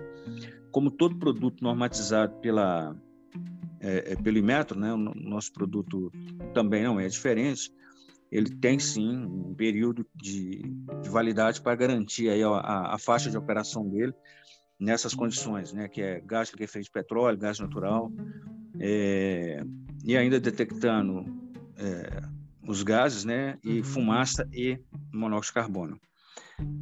Como 0.70 0.90
todo 0.90 1.18
produto 1.18 1.62
normatizado 1.62 2.34
pela 2.40 2.96
é, 3.80 4.12
é, 4.12 4.16
pelo 4.16 4.38
Imetro, 4.38 4.78
né, 4.78 4.92
o 4.94 4.96
nosso 4.96 5.52
produto 5.52 6.10
também 6.54 6.82
não 6.82 6.98
é 6.98 7.06
diferente, 7.06 7.70
ele 8.34 8.50
tem 8.50 8.80
sim 8.80 9.16
um 9.16 9.54
período 9.54 10.04
de, 10.12 10.62
de 11.00 11.08
validade 11.08 11.60
para 11.62 11.76
garantir 11.76 12.28
aí 12.28 12.42
a, 12.42 12.48
a, 12.48 12.94
a, 12.96 12.98
faixa 12.98 13.30
de 13.30 13.38
operação 13.38 13.88
dele 13.88 14.12
nessas 14.76 15.14
condições, 15.14 15.72
né, 15.72 15.86
que 15.86 16.02
é 16.02 16.20
gás 16.20 16.50
liquefeito 16.50 16.86
de 16.86 16.90
petróleo, 16.90 17.38
gás 17.38 17.60
natural, 17.60 18.10
é, 18.80 19.62
e 20.04 20.16
ainda 20.16 20.40
detectando 20.40 21.24
é, 21.78 22.22
os 22.66 22.82
gases, 22.82 23.24
né, 23.24 23.56
e 23.62 23.78
uhum. 23.78 23.84
fumaça 23.84 24.48
e 24.52 24.80
monóxido 25.12 25.54
de 25.54 25.62
carbono. 25.62 26.00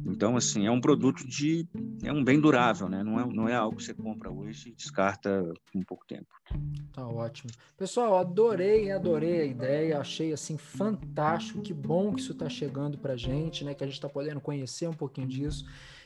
Então, 0.05 0.37
assim, 0.37 0.65
é 0.65 0.71
um 0.71 0.79
produto 0.79 1.25
de. 1.27 1.67
é 2.03 2.11
um 2.11 2.23
bem 2.23 2.39
durável, 2.39 2.87
né? 2.87 3.03
Não 3.03 3.19
é, 3.19 3.25
não 3.25 3.49
é 3.49 3.55
algo 3.55 3.77
que 3.77 3.83
você 3.83 3.93
compra 3.93 4.31
hoje 4.31 4.69
e 4.69 4.75
descarta 4.75 5.51
em 5.73 5.81
pouco 5.81 6.05
tempo. 6.05 6.27
Tá 6.91 7.07
ótimo. 7.07 7.51
Pessoal, 7.77 8.17
adorei, 8.17 8.91
adorei 8.91 9.41
a 9.41 9.45
ideia, 9.45 9.99
achei 9.99 10.31
assim 10.31 10.57
fantástico. 10.57 11.61
Que 11.61 11.73
bom 11.73 12.13
que 12.13 12.21
isso 12.21 12.33
está 12.33 12.47
chegando 12.47 12.97
para 12.97 13.15
gente, 13.15 13.63
né? 13.63 13.73
Que 13.73 13.83
a 13.83 13.87
gente 13.87 13.95
está 13.95 14.07
podendo 14.09 14.39
conhecer 14.39 14.87
um 14.87 14.93
pouquinho 14.93 15.27
disso. 15.27 15.65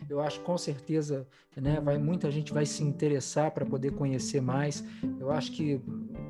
Eu 0.10 0.22
acho 0.22 0.40
com 0.42 0.58
certeza, 0.58 1.28
né? 1.56 1.82
Vai 1.82 1.98
muita 1.98 2.32
gente 2.32 2.54
vai 2.54 2.66
se 2.66 2.84
interessar 2.84 3.52
para 3.52 3.66
poder 3.66 3.92
conhecer 3.92 4.42
mais. 4.42 4.84
Eu 5.20 5.32
acho 5.32 5.52
que, 5.52 5.82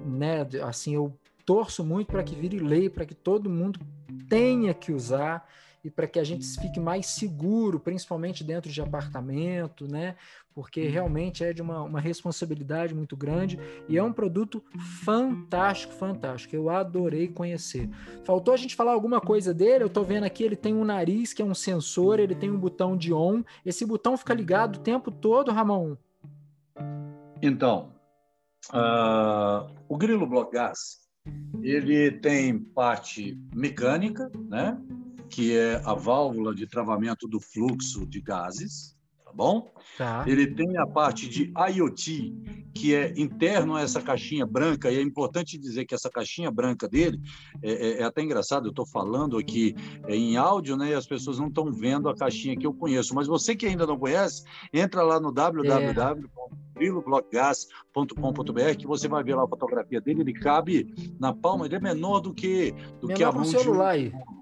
né? 0.06 0.48
Assim, 0.64 0.96
eu 0.96 1.16
torço 1.46 1.86
muito 1.86 2.08
para 2.08 2.24
que 2.24 2.36
vire 2.36 2.60
lei, 2.60 2.90
para 2.90 3.06
que 3.06 3.16
todo 3.16 3.50
mundo 3.50 3.80
tenha 4.28 4.74
que 4.74 4.92
usar 4.92 5.48
e 5.84 5.90
para 5.90 6.08
que 6.08 6.20
a 6.20 6.24
gente 6.24 6.46
fique 6.60 6.80
mais 6.80 7.08
seguro, 7.08 7.80
principalmente 7.80 8.44
dentro 8.44 8.72
de 8.72 8.82
apartamento, 8.82 9.88
né? 9.88 10.16
Porque 10.54 10.82
uhum. 10.86 10.92
realmente 10.92 11.44
é 11.44 11.54
de 11.54 11.62
uma, 11.62 11.84
uma 11.84 12.00
responsabilidade 12.00 12.94
muito 12.96 13.16
grande 13.16 13.60
e 13.88 13.98
é 13.98 14.04
um 14.04 14.12
produto 14.12 14.64
fantástico, 15.06 15.94
fantástico. 15.94 16.56
Eu 16.56 16.70
adorei 16.70 17.28
conhecer. 17.28 17.88
Faltou 18.26 18.54
a 18.54 18.58
gente 18.58 18.76
falar 18.76 18.94
alguma 18.94 19.22
coisa 19.22 19.54
dele? 19.54 19.84
Eu 19.84 19.88
estou 19.88 20.04
vendo 20.04 20.24
aqui, 20.24 20.44
ele 20.44 20.56
tem 20.56 20.74
um 20.74 20.84
nariz 20.84 21.32
que 21.32 21.42
é 21.42 21.46
um 21.46 21.54
sensor, 21.54 22.20
ele 22.20 22.34
tem 22.34 22.50
um 22.50 22.58
botão 22.58 22.98
de 22.98 23.14
on. 23.14 23.44
Esse 23.64 23.86
botão 23.86 24.18
fica 24.18 24.34
ligado 24.34 24.78
o 24.78 24.80
tempo 24.80 25.12
todo, 25.12 25.52
Ramon? 25.52 25.96
Então, 27.42 27.94
uh, 28.74 29.72
o 29.88 29.96
grilo 29.96 30.26
block 30.26 30.52
gas, 30.52 31.08
ele 31.62 32.12
tem 32.12 32.58
parte 32.58 33.40
mecânica, 33.54 34.32
né? 34.50 34.76
Que 35.30 35.56
é 35.56 35.82
a 35.86 35.94
válvula 35.94 36.54
de 36.54 36.68
travamento 36.68 37.28
do 37.28 37.40
fluxo 37.40 38.06
de 38.06 38.22
gases, 38.22 38.98
tá 39.24 39.32
bom? 39.34 39.72
Tá. 39.98 40.24
Ele 40.28 40.48
tem 40.48 40.78
a 40.78 40.88
parte 40.88 41.28
de 41.28 41.52
IoT, 41.74 42.72
que 42.74 42.96
é 42.96 43.14
interno 43.20 43.76
a 43.76 43.82
essa 43.82 44.02
caixinha 44.02 44.46
branca, 44.46 44.92
e 44.92 44.98
é 44.98 45.02
importante 45.02 45.58
dizer 45.58 45.86
que 45.86 45.94
essa 45.94 46.10
caixinha 46.10 46.50
branca 46.50 46.88
dele, 46.88 47.20
é, 47.62 47.72
é, 47.72 48.02
é 48.02 48.04
até 48.04 48.22
engraçado, 48.22 48.68
eu 48.68 48.70
estou 48.70 48.86
falando 48.86 49.38
aqui 49.38 49.76
é, 50.06 50.16
em 50.16 50.38
áudio, 50.38 50.78
né, 50.78 50.90
e 50.90 50.94
as 50.94 51.08
pessoas 51.08 51.40
não 51.40 51.48
estão 51.48 51.72
vendo 51.72 52.08
a 52.08 52.16
caixinha 52.16 52.56
que 52.56 52.66
eu 52.66 52.74
conheço, 52.74 53.14
mas 53.14 53.28
você 53.28 53.56
que 53.56 53.66
ainda 53.66 53.86
não 53.86 53.98
conhece, 53.98 54.44
entra 54.72 55.04
lá 55.04 55.20
no 55.20 55.32
www. 55.32 56.30
que 58.76 58.86
você 58.86 59.08
vai 59.08 59.24
ver 59.24 59.36
lá 59.36 59.44
a 59.44 59.48
fotografia 59.48 60.00
dele, 60.00 60.22
ele 60.22 60.34
cabe 60.34 60.94
na 61.20 61.34
palma, 61.34 61.66
ele 61.66 61.76
é 61.76 61.80
menor 61.80 62.20
do 62.20 62.34
que, 62.34 62.72
do 63.02 63.08
menor 63.08 63.18
que 63.18 63.24
a 63.24 63.32
mão 63.32 63.44
celular 63.44 63.98
de 63.98 64.10
um... 64.10 64.16
aí. 64.16 64.37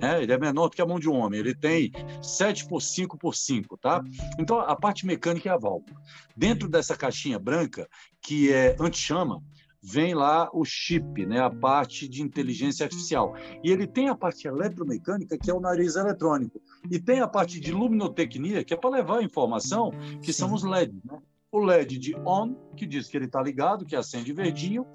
É, 0.00 0.22
ele 0.22 0.32
é 0.32 0.38
menor 0.38 0.68
do 0.68 0.76
que 0.76 0.82
a 0.82 0.86
mão 0.86 0.98
de 0.98 1.08
um 1.08 1.14
homem. 1.14 1.40
Ele 1.40 1.54
tem 1.54 1.92
7 2.22 2.66
por 2.66 2.80
5 2.80 3.18
por 3.18 3.34
5, 3.34 3.76
tá? 3.76 4.02
Então, 4.38 4.60
a 4.60 4.76
parte 4.76 5.06
mecânica 5.06 5.48
é 5.48 5.52
a 5.52 5.58
válvula. 5.58 6.00
Dentro 6.36 6.68
dessa 6.68 6.96
caixinha 6.96 7.38
branca, 7.38 7.88
que 8.20 8.52
é 8.52 8.76
anti-chama, 8.78 9.42
vem 9.82 10.14
lá 10.14 10.48
o 10.52 10.64
chip, 10.64 11.24
né, 11.24 11.40
a 11.40 11.50
parte 11.50 12.08
de 12.08 12.22
inteligência 12.22 12.84
artificial. 12.84 13.34
E 13.62 13.70
ele 13.70 13.86
tem 13.86 14.08
a 14.08 14.14
parte 14.14 14.46
eletromecânica, 14.46 15.38
que 15.38 15.50
é 15.50 15.54
o 15.54 15.60
nariz 15.60 15.96
eletrônico. 15.96 16.60
E 16.90 16.98
tem 16.98 17.20
a 17.20 17.28
parte 17.28 17.60
de 17.60 17.72
luminotecnia, 17.72 18.64
que 18.64 18.74
é 18.74 18.76
para 18.76 18.90
levar 18.90 19.18
a 19.18 19.22
informação, 19.22 19.92
que 20.22 20.32
são 20.32 20.52
os 20.52 20.62
LEDs. 20.62 21.02
Né? 21.04 21.18
O 21.50 21.60
LED 21.60 21.98
de 21.98 22.14
on, 22.16 22.54
que 22.76 22.86
diz 22.86 23.08
que 23.08 23.16
ele 23.16 23.26
está 23.26 23.42
ligado, 23.42 23.86
que 23.86 23.96
acende 23.96 24.32
verdinho. 24.32 24.86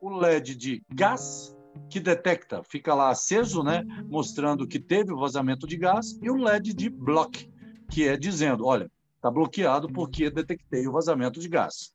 O 0.00 0.10
LED 0.10 0.56
de 0.56 0.82
gás, 0.92 1.54
que 1.88 2.00
detecta, 2.00 2.62
fica 2.64 2.94
lá 2.94 3.10
aceso, 3.10 3.62
né, 3.62 3.84
mostrando 4.08 4.66
que 4.66 4.78
teve 4.78 5.12
o 5.12 5.18
vazamento 5.18 5.66
de 5.66 5.76
gás. 5.76 6.18
E 6.22 6.30
o 6.30 6.36
LED 6.36 6.74
de 6.74 6.88
block, 6.88 7.50
que 7.90 8.06
é 8.08 8.16
dizendo, 8.16 8.66
olha, 8.66 8.90
está 9.16 9.30
bloqueado 9.30 9.88
porque 9.88 10.30
detectei 10.30 10.86
o 10.86 10.92
vazamento 10.92 11.38
de 11.38 11.48
gás. 11.48 11.92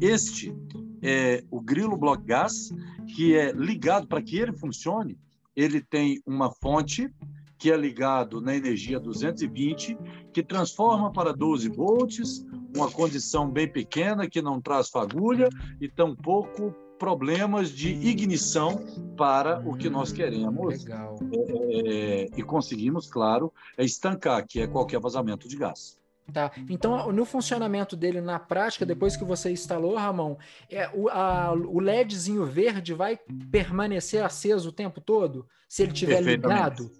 Este 0.00 0.54
é 1.02 1.44
o 1.50 1.60
grilo 1.60 1.96
block 1.96 2.24
gas, 2.24 2.70
que 3.14 3.36
é 3.36 3.52
ligado 3.52 4.06
para 4.06 4.22
que 4.22 4.38
ele 4.38 4.52
funcione. 4.52 5.18
Ele 5.54 5.80
tem 5.80 6.20
uma 6.26 6.50
fonte 6.50 7.12
que 7.58 7.70
é 7.70 7.76
ligado 7.76 8.40
na 8.40 8.54
energia 8.54 8.98
220, 8.98 9.96
que 10.32 10.42
transforma 10.42 11.12
para 11.12 11.32
12 11.32 11.68
volts, 11.68 12.44
uma 12.74 12.90
condição 12.90 13.50
bem 13.50 13.70
pequena 13.70 14.28
que 14.28 14.42
não 14.42 14.60
traz 14.60 14.88
fagulha 14.88 15.48
e 15.80 15.88
tampouco 15.88 16.74
problemas 16.98 17.70
de 17.70 17.90
ignição 17.90 18.84
para 19.16 19.60
hum, 19.60 19.70
o 19.70 19.76
que 19.76 19.88
nós 19.88 20.12
hum, 20.12 20.14
queremos. 20.14 20.84
Legal. 20.84 21.18
É, 21.32 22.22
é, 22.22 22.26
e 22.36 22.42
conseguimos, 22.42 23.10
claro, 23.10 23.52
é 23.76 23.84
estancar, 23.84 24.46
que 24.46 24.60
é 24.60 24.66
qualquer 24.66 25.00
vazamento 25.00 25.48
de 25.48 25.56
gás. 25.56 25.98
Tá. 26.32 26.50
Então, 26.70 27.12
no 27.12 27.24
funcionamento 27.26 27.94
dele 27.94 28.20
na 28.20 28.38
prática, 28.38 28.86
depois 28.86 29.14
que 29.14 29.24
você 29.24 29.52
instalou, 29.52 29.94
Ramon, 29.94 30.36
é, 30.70 30.88
o, 30.94 31.08
a, 31.10 31.52
o 31.52 31.78
LEDzinho 31.78 32.46
verde 32.46 32.94
vai 32.94 33.18
permanecer 33.50 34.24
aceso 34.24 34.70
o 34.70 34.72
tempo 34.72 35.00
todo? 35.00 35.46
Se 35.68 35.82
ele 35.82 35.92
estiver 35.92 36.22
ligado? 36.22 36.90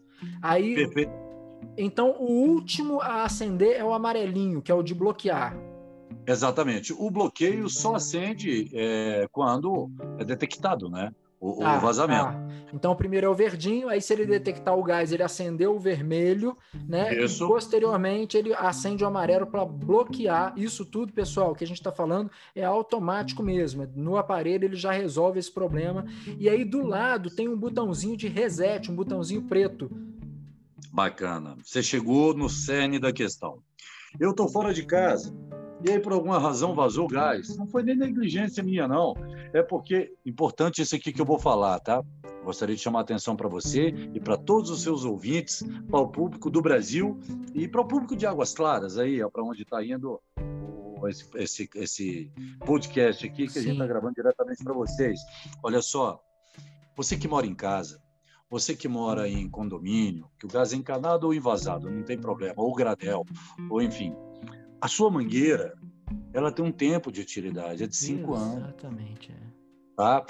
Aí. 0.42 0.74
Perfeito. 0.74 1.12
Então, 1.78 2.16
o 2.20 2.30
último 2.30 3.00
a 3.00 3.24
acender 3.24 3.76
é 3.78 3.84
o 3.84 3.94
amarelinho, 3.94 4.60
que 4.60 4.70
é 4.70 4.74
o 4.74 4.82
de 4.82 4.94
bloquear. 4.94 5.56
Exatamente. 6.26 6.92
O 6.92 7.10
bloqueio 7.10 7.68
só 7.68 7.94
acende 7.96 8.70
é, 8.72 9.28
quando 9.30 9.90
é 10.18 10.24
detectado, 10.24 10.88
né? 10.88 11.12
o, 11.44 11.62
ah, 11.62 11.76
o 11.76 11.80
vazamento. 11.80 12.24
Ah. 12.24 12.48
Então 12.72 12.96
primeiro 12.96 13.26
é 13.26 13.28
o 13.28 13.34
verdinho, 13.34 13.88
aí 13.88 14.00
se 14.00 14.12
ele 14.14 14.24
detectar 14.24 14.76
o 14.76 14.82
gás, 14.82 15.12
ele 15.12 15.22
acendeu 15.22 15.76
o 15.76 15.78
vermelho, 15.78 16.56
né? 16.88 17.14
Isso. 17.22 17.44
E 17.44 17.48
posteriormente 17.48 18.38
ele 18.38 18.54
acende 18.54 19.04
o 19.04 19.06
amarelo 19.06 19.46
para 19.46 19.64
bloquear. 19.64 20.54
Isso 20.56 20.86
tudo, 20.86 21.12
pessoal, 21.12 21.54
que 21.54 21.62
a 21.62 21.66
gente 21.66 21.76
está 21.76 21.92
falando 21.92 22.30
é 22.54 22.64
automático 22.64 23.42
mesmo. 23.42 23.86
No 23.94 24.16
aparelho 24.16 24.64
ele 24.64 24.76
já 24.76 24.90
resolve 24.90 25.38
esse 25.38 25.52
problema. 25.52 26.06
E 26.38 26.48
aí 26.48 26.64
do 26.64 26.82
lado 26.82 27.28
tem 27.28 27.46
um 27.46 27.58
botãozinho 27.58 28.16
de 28.16 28.26
reset, 28.26 28.90
um 28.90 28.96
botãozinho 28.96 29.42
preto. 29.42 29.90
Bacana. 30.90 31.56
Você 31.62 31.82
chegou 31.82 32.34
no 32.34 32.48
cerne 32.48 32.98
da 32.98 33.12
questão. 33.12 33.58
Eu 34.18 34.30
estou 34.30 34.48
fora 34.48 34.72
de 34.72 34.86
casa 34.86 35.34
e 35.84 35.90
aí, 35.90 36.00
por 36.00 36.14
alguma 36.14 36.38
razão, 36.38 36.74
vazou 36.74 37.06
gás. 37.06 37.54
Não 37.58 37.66
foi 37.66 37.82
nem 37.82 37.94
negligência 37.94 38.62
minha, 38.62 38.88
não. 38.88 39.14
É 39.52 39.62
porque, 39.62 40.14
importante 40.24 40.80
isso 40.80 40.96
aqui 40.96 41.12
que 41.12 41.20
eu 41.20 41.26
vou 41.26 41.38
falar, 41.38 41.78
tá? 41.78 42.02
Gostaria 42.42 42.74
de 42.74 42.80
chamar 42.80 43.00
a 43.00 43.02
atenção 43.02 43.36
para 43.36 43.50
você 43.50 43.88
e 44.14 44.18
para 44.18 44.38
todos 44.38 44.70
os 44.70 44.82
seus 44.82 45.04
ouvintes, 45.04 45.62
para 45.90 46.00
o 46.00 46.08
público 46.08 46.48
do 46.48 46.62
Brasil 46.62 47.20
e 47.54 47.68
para 47.68 47.82
o 47.82 47.86
público 47.86 48.16
de 48.16 48.26
Águas 48.26 48.54
Claras, 48.54 48.96
aí, 48.96 49.20
para 49.30 49.44
onde 49.44 49.62
está 49.62 49.84
indo 49.84 50.18
esse, 51.06 51.28
esse, 51.34 51.70
esse 51.74 52.32
podcast 52.64 53.26
aqui 53.26 53.46
que 53.46 53.52
Sim. 53.52 53.58
a 53.58 53.62
gente 53.62 53.72
está 53.72 53.86
gravando 53.86 54.14
diretamente 54.14 54.64
para 54.64 54.72
vocês. 54.72 55.20
Olha 55.62 55.82
só, 55.82 56.18
você 56.96 57.14
que 57.14 57.28
mora 57.28 57.46
em 57.46 57.54
casa, 57.54 58.00
você 58.48 58.74
que 58.74 58.88
mora 58.88 59.28
em 59.28 59.50
condomínio, 59.50 60.30
que 60.38 60.46
o 60.46 60.48
gás 60.48 60.72
é 60.72 60.76
encanado 60.76 61.26
ou 61.26 61.34
invasado, 61.34 61.90
não 61.90 62.02
tem 62.02 62.18
problema, 62.18 62.54
ou 62.56 62.74
granel, 62.74 63.24
ou 63.68 63.82
enfim, 63.82 64.14
a 64.80 64.88
sua 64.88 65.10
mangueira, 65.10 65.74
ela 66.32 66.52
tem 66.52 66.64
um 66.64 66.72
tempo 66.72 67.10
de 67.10 67.20
utilidade, 67.20 67.82
é 67.82 67.86
de 67.86 67.96
cinco 67.96 68.32
Exatamente, 68.34 68.56
anos. 68.56 68.68
Exatamente. 68.68 69.32
É. 69.32 69.54
Tá? 69.96 70.26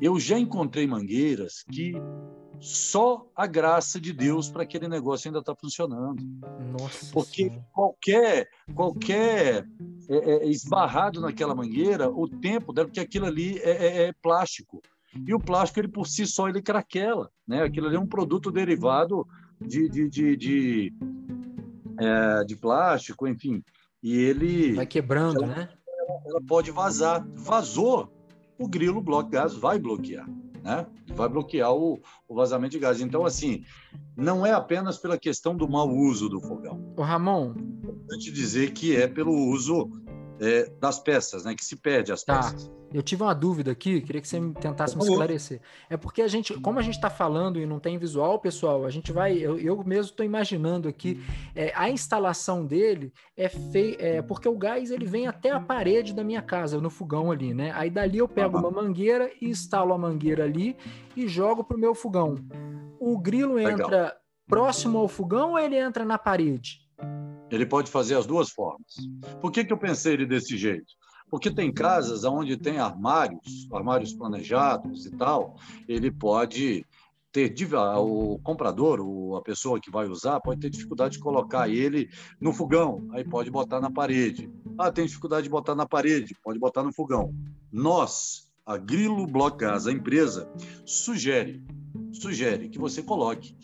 Eu 0.00 0.20
já 0.20 0.38
encontrei 0.38 0.86
mangueiras 0.86 1.64
que 1.72 1.94
só 2.60 3.26
a 3.34 3.46
graça 3.46 4.00
de 4.00 4.12
Deus 4.12 4.50
para 4.50 4.64
aquele 4.64 4.86
negócio 4.88 5.28
ainda 5.28 5.38
está 5.38 5.54
funcionando. 5.54 6.22
Nossa 6.78 7.10
Porque 7.12 7.48
senhora. 7.48 7.66
qualquer 7.72 8.48
qualquer 8.74 9.66
é, 10.08 10.16
é, 10.16 10.48
esbarrado 10.48 11.20
naquela 11.20 11.54
mangueira, 11.54 12.10
o 12.10 12.28
tempo 12.28 12.72
deve 12.72 12.88
porque 12.88 13.00
aquilo 13.00 13.26
ali 13.26 13.58
é, 13.60 13.70
é, 13.70 14.02
é, 14.08 14.12
plástico. 14.20 14.82
E 15.26 15.32
o 15.32 15.40
plástico, 15.40 15.80
ele 15.80 15.88
por 15.88 16.06
si 16.06 16.26
só, 16.26 16.48
ele 16.48 16.60
craquela. 16.60 17.30
Né? 17.46 17.62
Aquilo 17.62 17.86
ali 17.86 17.96
é 17.96 18.00
um 18.00 18.06
produto 18.06 18.50
derivado 18.50 19.26
de, 19.60 19.88
de, 19.88 20.08
de, 20.08 20.36
de, 20.36 20.92
é, 21.98 22.44
de 22.44 22.56
plástico, 22.56 23.26
enfim 23.26 23.62
e 24.02 24.16
ele 24.16 24.74
vai 24.74 24.86
quebrando, 24.86 25.44
ela, 25.44 25.54
né? 25.54 25.68
Ela 26.26 26.40
pode 26.46 26.70
vazar. 26.70 27.26
Vazou, 27.34 28.12
o 28.58 28.68
grilo 28.68 29.00
bloco 29.00 29.30
gás 29.30 29.54
vai 29.54 29.78
bloquear, 29.78 30.28
né? 30.62 30.86
Vai 31.14 31.28
bloquear 31.28 31.72
o, 31.72 32.00
o, 32.28 32.34
vazamento 32.34 32.72
de 32.72 32.78
gás. 32.78 33.00
Então, 33.00 33.24
assim, 33.24 33.64
não 34.16 34.46
é 34.46 34.52
apenas 34.52 34.98
pela 34.98 35.18
questão 35.18 35.56
do 35.56 35.68
mau 35.68 35.88
uso 35.88 36.28
do 36.28 36.40
fogão. 36.40 36.94
O 36.96 37.02
Ramon, 37.02 37.54
importante 37.56 38.30
dizer 38.30 38.72
que 38.72 38.94
é 38.96 39.08
pelo 39.08 39.32
uso 39.32 39.90
é, 40.40 40.70
das 40.80 40.98
peças, 41.00 41.44
né? 41.44 41.54
Que 41.54 41.64
se 41.64 41.76
perde 41.76 42.12
as 42.12 42.22
tá. 42.22 42.36
peças. 42.36 42.70
Eu 42.92 43.02
tive 43.02 43.22
uma 43.22 43.34
dúvida 43.34 43.70
aqui, 43.70 44.00
queria 44.00 44.20
que 44.20 44.28
você 44.28 44.40
tentasse 44.60 44.96
me 44.96 45.02
esclarecer. 45.02 45.60
É 45.90 45.96
porque 45.96 46.22
a 46.22 46.28
gente, 46.28 46.54
como 46.60 46.78
a 46.78 46.82
gente 46.82 46.94
está 46.94 47.10
falando 47.10 47.60
e 47.60 47.66
não 47.66 47.78
tem 47.78 47.98
visual, 47.98 48.38
pessoal, 48.38 48.86
a 48.86 48.90
gente 48.90 49.12
vai, 49.12 49.36
eu, 49.36 49.58
eu 49.58 49.84
mesmo 49.84 50.10
estou 50.10 50.24
imaginando 50.24 50.88
aqui, 50.88 51.22
é, 51.54 51.72
a 51.74 51.90
instalação 51.90 52.64
dele 52.64 53.12
é 53.36 53.48
feita, 53.48 54.02
é, 54.02 54.22
porque 54.22 54.48
o 54.48 54.56
gás 54.56 54.90
ele 54.90 55.04
vem 55.04 55.26
até 55.26 55.50
a 55.50 55.60
parede 55.60 56.14
da 56.14 56.24
minha 56.24 56.40
casa, 56.40 56.80
no 56.80 56.88
fogão 56.88 57.30
ali, 57.30 57.52
né? 57.52 57.72
Aí 57.74 57.90
dali 57.90 58.18
eu 58.18 58.28
pego 58.28 58.56
uma 58.58 58.70
mangueira 58.70 59.30
e 59.40 59.48
instalo 59.48 59.92
a 59.92 59.98
mangueira 59.98 60.44
ali 60.44 60.74
e 61.14 61.28
jogo 61.28 61.62
pro 61.62 61.78
meu 61.78 61.94
fogão. 61.94 62.36
O 62.98 63.18
grilo 63.18 63.58
entra 63.58 63.86
Legal. 63.86 64.12
próximo 64.48 64.98
ao 64.98 65.08
fogão 65.08 65.52
ou 65.52 65.58
ele 65.58 65.76
entra 65.76 66.04
na 66.04 66.16
parede? 66.16 66.80
Ele 67.50 67.66
pode 67.66 67.90
fazer 67.90 68.14
as 68.14 68.26
duas 68.26 68.50
formas. 68.50 68.94
Por 69.40 69.50
que, 69.50 69.64
que 69.64 69.72
eu 69.72 69.78
pensei 69.78 70.14
ele 70.14 70.26
desse 70.26 70.56
jeito? 70.56 70.86
Porque 71.30 71.50
tem 71.50 71.72
casas 71.72 72.24
onde 72.24 72.56
tem 72.56 72.78
armários, 72.78 73.68
armários 73.72 74.12
planejados 74.12 75.06
e 75.06 75.10
tal, 75.10 75.56
ele 75.86 76.10
pode 76.10 76.86
ter 77.30 77.54
o 77.98 78.38
comprador, 78.42 79.00
a 79.36 79.42
pessoa 79.42 79.78
que 79.78 79.90
vai 79.90 80.08
usar, 80.08 80.40
pode 80.40 80.60
ter 80.60 80.70
dificuldade 80.70 81.14
de 81.14 81.22
colocar 81.22 81.68
ele 81.68 82.08
no 82.40 82.52
fogão, 82.52 83.06
aí 83.12 83.22
pode 83.22 83.50
botar 83.50 83.80
na 83.80 83.90
parede. 83.90 84.50
Ah, 84.78 84.90
tem 84.90 85.06
dificuldade 85.06 85.44
de 85.44 85.50
botar 85.50 85.74
na 85.74 85.86
parede, 85.86 86.34
pode 86.42 86.58
botar 86.58 86.82
no 86.82 86.92
fogão. 86.92 87.34
Nós, 87.70 88.50
a 88.64 88.76
Grilo 88.76 89.26
Block 89.26 89.62
a 89.64 89.76
empresa, 89.92 90.50
sugere 90.84 91.62
sugere 92.12 92.68
que 92.68 92.78
você 92.78 93.02
coloque 93.02 93.54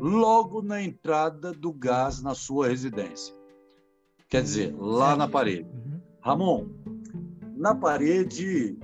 logo 0.00 0.62
na 0.62 0.82
entrada 0.82 1.52
do 1.52 1.72
gás 1.72 2.22
na 2.22 2.34
sua 2.34 2.68
residência. 2.68 3.34
Quer 4.28 4.42
dizer, 4.42 4.74
lá 4.76 5.16
na 5.16 5.28
parede. 5.28 5.68
Uhum. 5.68 6.00
Ramon, 6.20 6.68
na 7.62 7.76
parede 7.76 8.76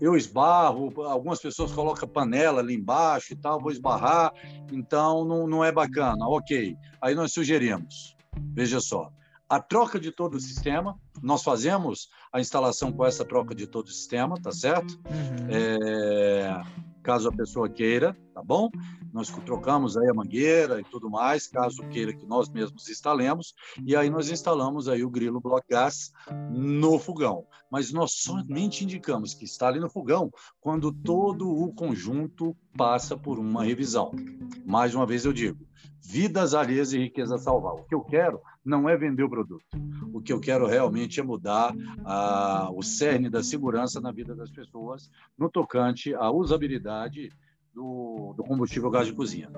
eu 0.00 0.16
esbarro, 0.16 0.90
algumas 1.04 1.38
pessoas 1.38 1.70
colocam 1.70 2.08
panela 2.08 2.60
ali 2.60 2.74
embaixo 2.74 3.34
e 3.34 3.36
tal, 3.36 3.60
vou 3.60 3.70
esbarrar, 3.70 4.32
então 4.72 5.22
não, 5.24 5.46
não 5.46 5.62
é 5.62 5.70
bacana. 5.70 6.26
Ok, 6.26 6.74
aí 7.00 7.14
nós 7.14 7.32
sugerimos, 7.32 8.16
veja 8.54 8.80
só, 8.80 9.10
a 9.48 9.60
troca 9.60 10.00
de 10.00 10.10
todo 10.10 10.34
o 10.34 10.40
sistema, 10.40 10.98
nós 11.22 11.42
fazemos 11.42 12.08
a 12.32 12.40
instalação 12.40 12.90
com 12.90 13.04
essa 13.04 13.22
troca 13.22 13.54
de 13.54 13.66
todo 13.66 13.86
o 13.86 13.92
sistema, 13.92 14.40
tá 14.40 14.50
certo? 14.50 14.98
Uhum. 15.10 15.48
É, 15.50 16.62
caso 17.06 17.28
a 17.28 17.32
pessoa 17.32 17.68
queira, 17.68 18.16
tá 18.34 18.42
bom? 18.42 18.68
Nós 19.12 19.28
trocamos 19.28 19.96
aí 19.96 20.10
a 20.10 20.12
mangueira 20.12 20.80
e 20.80 20.84
tudo 20.84 21.08
mais, 21.08 21.46
caso 21.46 21.88
queira 21.88 22.12
que 22.12 22.26
nós 22.26 22.48
mesmos 22.48 22.88
instalemos, 22.88 23.54
e 23.84 23.94
aí 23.94 24.10
nós 24.10 24.28
instalamos 24.28 24.88
aí 24.88 25.04
o 25.04 25.08
grilo 25.08 25.40
block 25.40 25.64
gas 25.70 26.10
no 26.50 26.98
fogão. 26.98 27.46
Mas 27.70 27.92
nós 27.92 28.10
somente 28.10 28.82
indicamos 28.82 29.34
que 29.34 29.44
instale 29.44 29.78
no 29.78 29.88
fogão 29.88 30.32
quando 30.60 30.90
todo 30.90 31.48
o 31.48 31.72
conjunto 31.72 32.56
passa 32.76 33.16
por 33.16 33.38
uma 33.38 33.62
revisão. 33.62 34.10
Mais 34.66 34.92
uma 34.92 35.06
vez 35.06 35.24
eu 35.24 35.32
digo, 35.32 35.64
vidas 36.02 36.54
alheias 36.54 36.92
e 36.92 36.98
riqueza 36.98 37.38
salvar. 37.38 37.74
O 37.74 37.84
que 37.84 37.94
eu 37.94 38.00
quero 38.00 38.40
não 38.64 38.88
é 38.88 38.96
vender 38.96 39.22
o 39.22 39.30
produto. 39.30 39.64
O 40.12 40.20
que 40.20 40.32
eu 40.32 40.40
quero 40.40 40.66
realmente 40.66 41.20
é 41.20 41.22
mudar 41.22 41.74
ah, 42.04 42.70
o 42.72 42.82
cerne 42.82 43.28
da 43.28 43.42
segurança 43.42 44.00
na 44.00 44.12
vida 44.12 44.34
das 44.34 44.50
pessoas 44.50 45.10
no 45.36 45.50
tocante 45.50 46.14
à 46.14 46.30
usabilidade 46.30 47.30
do, 47.74 48.34
do 48.36 48.42
combustível 48.42 48.90
gás 48.90 49.06
de 49.06 49.12
cozinha. 49.12 49.50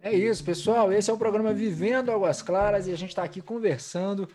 É 0.00 0.14
isso, 0.14 0.44
pessoal. 0.44 0.92
Esse 0.92 1.10
é 1.10 1.12
o 1.12 1.18
programa 1.18 1.52
Vivendo 1.52 2.12
Águas 2.12 2.40
Claras 2.40 2.86
e 2.86 2.92
a 2.92 2.96
gente 2.96 3.10
está 3.10 3.24
aqui 3.24 3.40
conversando 3.40 4.28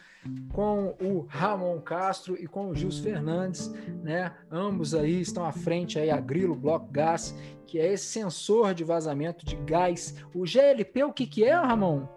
com 0.51 0.95
o 1.01 1.25
Ramon 1.29 1.79
Castro 1.79 2.35
e 2.37 2.47
com 2.47 2.69
o 2.69 2.75
Gils 2.75 2.99
Fernandes, 2.99 3.69
né? 4.03 4.33
Ambos 4.51 4.93
aí 4.93 5.21
estão 5.21 5.45
à 5.45 5.53
frente 5.53 5.97
aí 5.97 6.09
a 6.09 6.19
Grilo 6.19 6.53
Block 6.53 6.91
Gas, 6.91 7.33
que 7.65 7.79
é 7.79 7.93
esse 7.93 8.05
sensor 8.05 8.73
de 8.73 8.83
vazamento 8.83 9.45
de 9.45 9.55
gás. 9.57 10.15
O 10.33 10.43
GLP, 10.43 11.03
o 11.03 11.13
que 11.13 11.25
que 11.25 11.43
é, 11.43 11.53
Ramon? 11.53 12.07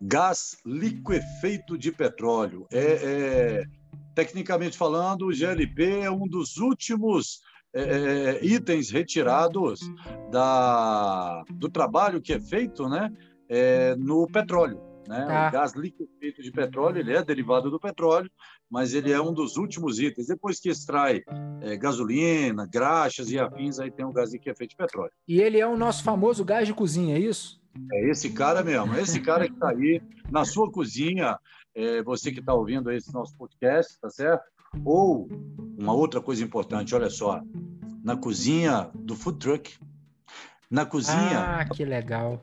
Gás 0.00 0.56
liquefeito 0.64 1.76
de 1.76 1.90
petróleo. 1.90 2.66
É, 2.70 2.80
é 2.80 3.64
tecnicamente 4.14 4.78
falando, 4.78 5.26
o 5.26 5.32
GLP 5.32 6.00
é 6.00 6.10
um 6.10 6.26
dos 6.26 6.56
últimos 6.56 7.42
é, 7.74 7.82
é, 7.82 8.44
itens 8.44 8.90
retirados 8.90 9.80
da, 10.30 11.44
do 11.52 11.68
trabalho 11.68 12.22
que 12.22 12.32
é 12.32 12.40
feito 12.40 12.88
né, 12.88 13.12
é, 13.50 13.94
no 13.96 14.26
petróleo. 14.26 14.80
Né? 15.06 15.26
Ah. 15.28 15.48
O 15.48 15.52
gás 15.52 15.74
liquefeito 15.74 16.42
de 16.42 16.50
petróleo 16.50 16.98
ele 16.98 17.14
é 17.14 17.22
derivado 17.22 17.70
do 17.70 17.80
petróleo, 17.80 18.30
mas 18.70 18.94
ele 18.94 19.12
é 19.12 19.20
um 19.20 19.32
dos 19.32 19.56
últimos 19.56 19.98
itens. 19.98 20.26
Depois 20.26 20.58
que 20.58 20.68
extrai 20.68 21.22
é, 21.60 21.76
gasolina, 21.76 22.66
graxas 22.66 23.30
e 23.30 23.38
afins, 23.38 23.78
aí 23.78 23.90
tem 23.90 24.04
o 24.04 24.12
gás 24.12 24.32
liquefeito 24.32 24.70
de 24.70 24.76
petróleo. 24.76 25.12
E 25.26 25.40
ele 25.40 25.58
é 25.58 25.66
o 25.66 25.76
nosso 25.76 26.02
famoso 26.02 26.44
gás 26.44 26.66
de 26.66 26.74
cozinha, 26.74 27.16
é 27.16 27.20
isso? 27.20 27.60
É 27.92 28.10
esse 28.10 28.30
cara 28.30 28.62
mesmo, 28.62 28.94
é 28.94 29.02
esse 29.02 29.20
cara 29.20 29.46
que 29.46 29.52
está 29.52 29.68
aí 29.68 30.00
na 30.30 30.44
sua 30.44 30.70
cozinha, 30.70 31.38
é, 31.74 32.02
você 32.02 32.32
que 32.32 32.40
está 32.40 32.54
ouvindo 32.54 32.90
esse 32.90 33.12
nosso 33.12 33.36
podcast, 33.36 34.00
tá 34.00 34.08
certo? 34.08 34.44
Ou 34.82 35.28
uma 35.78 35.92
outra 35.92 36.20
coisa 36.20 36.42
importante, 36.42 36.94
olha 36.94 37.10
só, 37.10 37.42
na 38.02 38.16
cozinha 38.16 38.90
do 38.94 39.14
food 39.14 39.38
truck, 39.38 39.78
na 40.70 40.86
cozinha. 40.86 41.38
Ah, 41.38 41.64
que 41.66 41.84
legal 41.84 42.42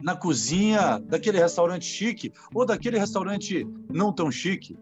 na 0.00 0.16
cozinha 0.16 0.98
daquele 0.98 1.38
restaurante 1.38 1.84
chique 1.84 2.32
ou 2.54 2.64
daquele 2.64 2.98
restaurante 2.98 3.66
não 3.88 4.12
tão 4.12 4.30
chique. 4.30 4.76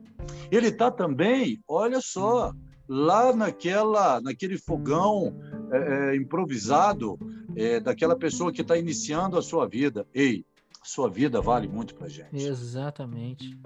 Ele 0.50 0.68
está 0.68 0.90
também, 0.90 1.60
olha 1.66 2.00
só, 2.00 2.52
lá 2.88 3.34
naquela, 3.34 4.20
naquele 4.20 4.58
fogão 4.58 5.34
é, 5.70 6.12
é, 6.12 6.16
improvisado 6.16 7.18
é, 7.56 7.80
daquela 7.80 8.16
pessoa 8.16 8.52
que 8.52 8.62
está 8.62 8.76
iniciando 8.76 9.38
a 9.38 9.42
sua 9.42 9.66
vida. 9.66 10.06
Ei, 10.14 10.44
sua 10.82 11.10
vida 11.10 11.40
vale 11.40 11.66
muito 11.66 11.94
para 11.94 12.08
gente. 12.08 12.36
Exatamente. 12.36 13.58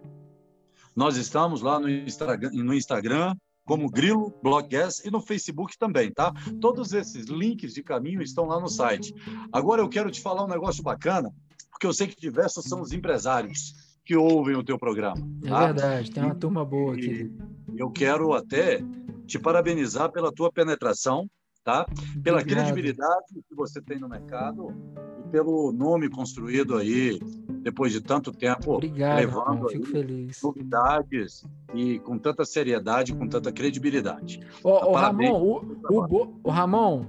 Nós 0.95 1.15
estamos 1.15 1.61
lá 1.61 1.79
no 1.79 1.89
Instagram, 1.89 2.49
no 2.53 2.73
Instagram 2.73 3.35
como 3.67 3.91
Grilo 3.91 4.33
Blogcast 4.41 5.05
e 5.05 5.11
no 5.11 5.21
Facebook 5.21 5.77
também, 5.77 6.11
tá? 6.11 6.33
Todos 6.61 6.93
esses 6.93 7.25
links 7.25 7.73
de 7.73 7.83
caminho 7.83 8.21
estão 8.21 8.45
lá 8.45 8.59
no 8.59 8.69
site. 8.69 9.13
Agora 9.51 9.81
eu 9.81 9.89
quero 9.89 10.09
te 10.09 10.21
falar 10.21 10.45
um 10.45 10.47
negócio 10.47 10.81
bacana, 10.81 11.29
porque 11.69 11.85
eu 11.85 11.93
sei 11.93 12.07
que 12.07 12.19
diversos 12.19 12.63
são 12.63 12.81
os 12.81 12.93
empresários 12.93 13.75
que 14.05 14.15
ouvem 14.15 14.55
o 14.55 14.63
teu 14.63 14.79
programa. 14.79 15.21
É 15.43 15.49
tá? 15.49 15.65
verdade, 15.65 16.11
tem 16.11 16.23
uma 16.23 16.33
turma 16.33 16.63
boa 16.63 16.93
aqui. 16.93 17.29
E 17.75 17.79
eu 17.79 17.91
quero 17.91 18.33
até 18.33 18.81
te 19.25 19.37
parabenizar 19.37 20.09
pela 20.13 20.31
tua 20.31 20.49
penetração, 20.49 21.29
tá? 21.61 21.85
Pela 22.23 22.39
Obrigado. 22.39 22.63
credibilidade 22.63 23.25
que 23.47 23.53
você 23.53 23.81
tem 23.81 23.99
no 23.99 24.07
mercado 24.07 24.73
e 25.03 25.06
pelo 25.31 25.71
nome 25.71 26.09
construído 26.09 26.75
aí 26.75 27.19
depois 27.61 27.91
de 27.91 28.01
tanto 28.01 28.31
tempo 28.31 28.75
Obrigado, 28.75 29.17
levando 29.19 29.69
fico 29.69 29.85
feliz. 29.85 30.41
novidades 30.41 31.43
e 31.73 31.99
com 31.99 32.17
tanta 32.17 32.45
seriedade, 32.45 33.13
com 33.13 33.27
tanta 33.27 33.51
credibilidade. 33.51 34.39
Ô, 34.63 34.69
ô 34.69 34.93
Ramon, 34.93 35.41
o, 35.41 35.77
o, 35.89 36.39
o, 36.43 36.49
Ramon. 36.49 37.05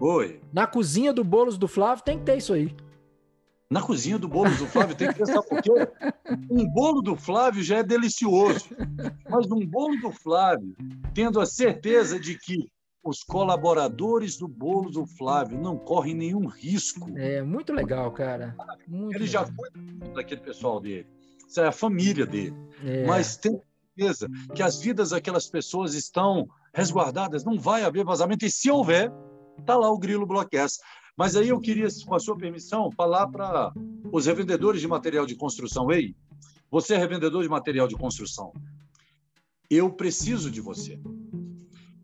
Oi. 0.00 0.40
Na 0.52 0.66
cozinha 0.66 1.12
do 1.12 1.22
Bolos 1.22 1.58
do 1.58 1.68
Flávio 1.68 2.02
tem 2.04 2.18
que 2.18 2.24
ter 2.24 2.38
isso 2.38 2.54
aí. 2.54 2.74
Na 3.70 3.80
cozinha 3.82 4.18
do 4.18 4.28
Bolos 4.28 4.58
do 4.58 4.66
Flávio 4.66 4.96
tem 4.96 5.08
que 5.08 5.14
ter, 5.14 5.26
sabe 5.26 5.48
por 5.48 5.62
quê? 5.62 5.72
Um 6.50 6.66
bolo 6.66 7.02
do 7.02 7.14
Flávio 7.14 7.62
já 7.62 7.78
é 7.78 7.82
delicioso, 7.82 8.68
mas 9.28 9.50
um 9.50 9.66
bolo 9.66 10.00
do 10.00 10.10
Flávio, 10.10 10.74
tendo 11.12 11.38
a 11.40 11.44
certeza 11.44 12.18
de 12.18 12.38
que 12.38 12.70
os 13.02 13.22
colaboradores 13.24 14.36
do 14.36 14.46
bolo 14.46 14.90
do 14.90 15.04
Flávio 15.04 15.60
não 15.60 15.76
correm 15.76 16.14
nenhum 16.14 16.46
risco. 16.46 17.10
É 17.16 17.42
muito 17.42 17.72
legal, 17.72 18.10
cara. 18.12 18.54
Muito 18.86 19.16
Ele 19.16 19.24
legal. 19.24 19.46
já 19.46 19.52
foi 19.52 19.70
daquele 20.14 20.40
pessoal 20.40 20.80
dele. 20.80 21.06
Isso 21.48 21.60
é 21.60 21.66
a 21.66 21.72
família 21.72 22.24
dele. 22.24 22.54
É. 22.84 23.04
Mas 23.04 23.36
tem 23.36 23.60
certeza 23.96 24.28
que 24.54 24.62
as 24.62 24.80
vidas 24.80 25.10
daquelas 25.10 25.48
pessoas 25.48 25.94
estão 25.94 26.46
resguardadas, 26.72 27.44
não 27.44 27.58
vai 27.58 27.82
haver 27.82 28.04
vazamento. 28.04 28.46
E 28.46 28.50
se 28.50 28.70
houver, 28.70 29.12
tá 29.66 29.76
lá 29.76 29.90
o 29.90 29.98
grilo 29.98 30.26
bloqueado. 30.26 30.72
Mas 31.16 31.36
aí 31.36 31.48
eu 31.48 31.60
queria, 31.60 31.88
com 32.06 32.14
a 32.14 32.20
sua 32.20 32.36
permissão, 32.36 32.90
falar 32.90 33.26
para 33.28 33.72
os 34.10 34.26
revendedores 34.26 34.80
de 34.80 34.88
material 34.88 35.26
de 35.26 35.34
construção. 35.34 35.90
Ei, 35.90 36.14
você 36.70 36.94
é 36.94 36.98
revendedor 36.98 37.42
de 37.42 37.48
material 37.48 37.86
de 37.86 37.96
construção. 37.96 38.52
Eu 39.68 39.90
preciso 39.92 40.50
de 40.50 40.60
você. 40.60 40.98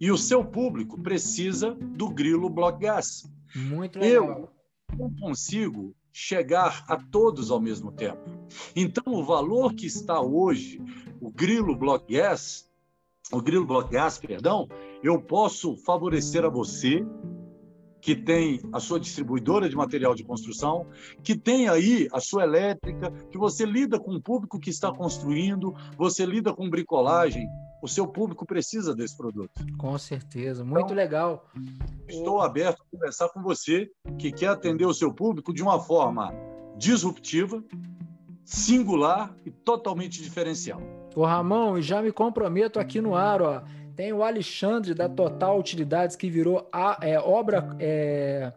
E 0.00 0.10
o 0.10 0.18
seu 0.18 0.44
público 0.44 1.00
precisa 1.00 1.74
do 1.74 2.08
grilo 2.08 2.48
Block 2.48 2.80
Gas. 2.80 3.30
Muito 3.54 3.98
legal. 3.98 4.24
Eu 4.24 4.96
não 4.96 5.14
consigo 5.14 5.94
chegar 6.12 6.84
a 6.88 6.96
todos 6.96 7.50
ao 7.50 7.60
mesmo 7.60 7.92
tempo. 7.92 8.20
Então, 8.74 9.04
o 9.06 9.24
valor 9.24 9.74
que 9.74 9.86
está 9.86 10.20
hoje, 10.20 10.80
o 11.20 11.30
grilo 11.30 11.76
Block 11.76 12.12
Gas, 12.12 12.68
o 13.30 13.40
grilo 13.40 13.66
Block 13.66 13.90
Gas, 13.90 14.18
perdão, 14.18 14.68
eu 15.02 15.20
posso 15.20 15.76
favorecer 15.76 16.44
a 16.44 16.48
você 16.48 17.04
que 18.00 18.14
tem 18.14 18.60
a 18.72 18.80
sua 18.80 19.00
distribuidora 19.00 19.68
de 19.68 19.76
material 19.76 20.14
de 20.14 20.24
construção, 20.24 20.86
que 21.22 21.36
tem 21.36 21.68
aí 21.68 22.08
a 22.12 22.20
sua 22.20 22.44
elétrica, 22.44 23.10
que 23.30 23.38
você 23.38 23.64
lida 23.64 23.98
com 23.98 24.12
o 24.14 24.22
público 24.22 24.58
que 24.58 24.70
está 24.70 24.92
construindo, 24.92 25.74
você 25.96 26.24
lida 26.24 26.52
com 26.54 26.70
bricolagem, 26.70 27.48
o 27.82 27.88
seu 27.88 28.06
público 28.06 28.46
precisa 28.46 28.94
desse 28.94 29.16
produto. 29.16 29.64
Com 29.76 29.96
certeza, 29.98 30.64
muito 30.64 30.86
então, 30.86 30.96
legal. 30.96 31.48
Estou 32.08 32.40
aberto 32.40 32.82
a 32.82 32.96
conversar 32.96 33.28
com 33.30 33.42
você 33.42 33.88
que 34.18 34.32
quer 34.32 34.48
atender 34.48 34.86
o 34.86 34.94
seu 34.94 35.12
público 35.12 35.52
de 35.52 35.62
uma 35.62 35.78
forma 35.80 36.32
disruptiva, 36.76 37.62
singular 38.44 39.34
e 39.44 39.50
totalmente 39.50 40.22
diferencial. 40.22 40.80
O 41.14 41.24
Ramon, 41.24 41.80
já 41.80 42.00
me 42.00 42.12
comprometo 42.12 42.78
aqui 42.78 43.00
no 43.00 43.14
ar, 43.14 43.42
ó. 43.42 43.62
Tem 43.98 44.12
o 44.12 44.22
Alexandre 44.22 44.94
da 44.94 45.08
Total 45.08 45.58
Utilidades 45.58 46.14
que 46.14 46.30
virou 46.30 46.68
a 46.72 47.00
é, 47.02 47.18
obra 47.18 47.74
é, 47.80 48.52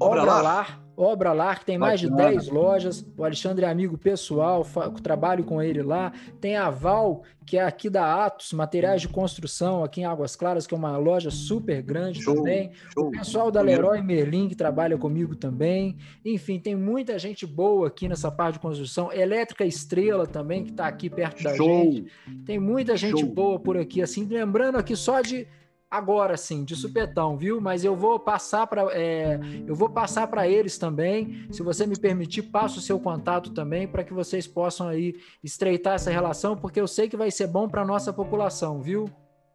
Obra, 0.00 0.22
Obra 0.22 0.42
Lar. 0.42 0.82
Obra 0.96 1.32
Lar, 1.32 1.58
que 1.58 1.64
tem 1.64 1.78
mais 1.78 1.98
de 1.98 2.10
10 2.10 2.48
lojas. 2.48 3.04
O 3.16 3.24
Alexandre 3.24 3.64
é 3.64 3.68
amigo 3.68 3.96
pessoal, 3.96 4.64
trabalho 5.02 5.42
com 5.42 5.60
ele 5.60 5.82
lá. 5.82 6.12
Tem 6.40 6.56
a 6.56 6.70
Val, 6.70 7.22
que 7.46 7.56
é 7.56 7.64
aqui 7.64 7.88
da 7.88 8.24
Atos, 8.24 8.52
materiais 8.52 9.00
de 9.00 9.08
construção, 9.08 9.82
aqui 9.82 10.02
em 10.02 10.04
Águas 10.04 10.36
Claras, 10.36 10.66
que 10.66 10.74
é 10.74 10.76
uma 10.76 10.96
loja 10.96 11.30
super 11.30 11.82
grande 11.82 12.22
show, 12.22 12.36
também. 12.36 12.70
Show. 12.92 13.08
O 13.08 13.10
pessoal 13.10 13.50
da 13.50 13.60
Leroy 13.60 14.02
Merlin, 14.02 14.48
que 14.48 14.54
trabalha 14.54 14.96
comigo 14.98 15.34
também. 15.34 15.96
Enfim, 16.24 16.60
tem 16.60 16.76
muita 16.76 17.18
gente 17.18 17.46
boa 17.46 17.88
aqui 17.88 18.06
nessa 18.06 18.30
parte 18.30 18.54
de 18.54 18.60
construção. 18.60 19.12
Elétrica 19.12 19.64
Estrela 19.64 20.26
também, 20.26 20.62
que 20.62 20.70
está 20.70 20.86
aqui 20.86 21.08
perto 21.08 21.42
da 21.42 21.56
show. 21.56 21.84
gente. 21.84 22.12
Tem 22.44 22.60
muita 22.60 22.96
gente 22.96 23.24
boa 23.24 23.58
por 23.58 23.76
aqui, 23.76 24.02
assim. 24.02 24.26
Lembrando 24.26 24.76
aqui 24.76 24.94
só 24.94 25.20
de 25.20 25.48
agora 25.92 26.38
sim, 26.38 26.64
de 26.64 26.74
supetão, 26.74 27.36
viu? 27.36 27.60
Mas 27.60 27.84
eu 27.84 27.94
vou 27.94 28.18
passar 28.18 28.66
para 28.66 28.82
é, 28.92 29.38
eu 29.66 29.74
vou 29.74 29.90
passar 29.90 30.26
para 30.26 30.48
eles 30.48 30.78
também. 30.78 31.46
Se 31.52 31.62
você 31.62 31.86
me 31.86 31.98
permitir, 31.98 32.44
passo 32.44 32.78
o 32.78 32.82
seu 32.82 32.98
contato 32.98 33.50
também 33.50 33.86
para 33.86 34.02
que 34.02 34.14
vocês 34.14 34.46
possam 34.46 34.88
aí 34.88 35.14
estreitar 35.44 35.94
essa 35.94 36.10
relação, 36.10 36.56
porque 36.56 36.80
eu 36.80 36.88
sei 36.88 37.10
que 37.10 37.16
vai 37.16 37.30
ser 37.30 37.46
bom 37.46 37.68
para 37.68 37.84
nossa 37.84 38.10
população, 38.10 38.80
viu? 38.80 39.04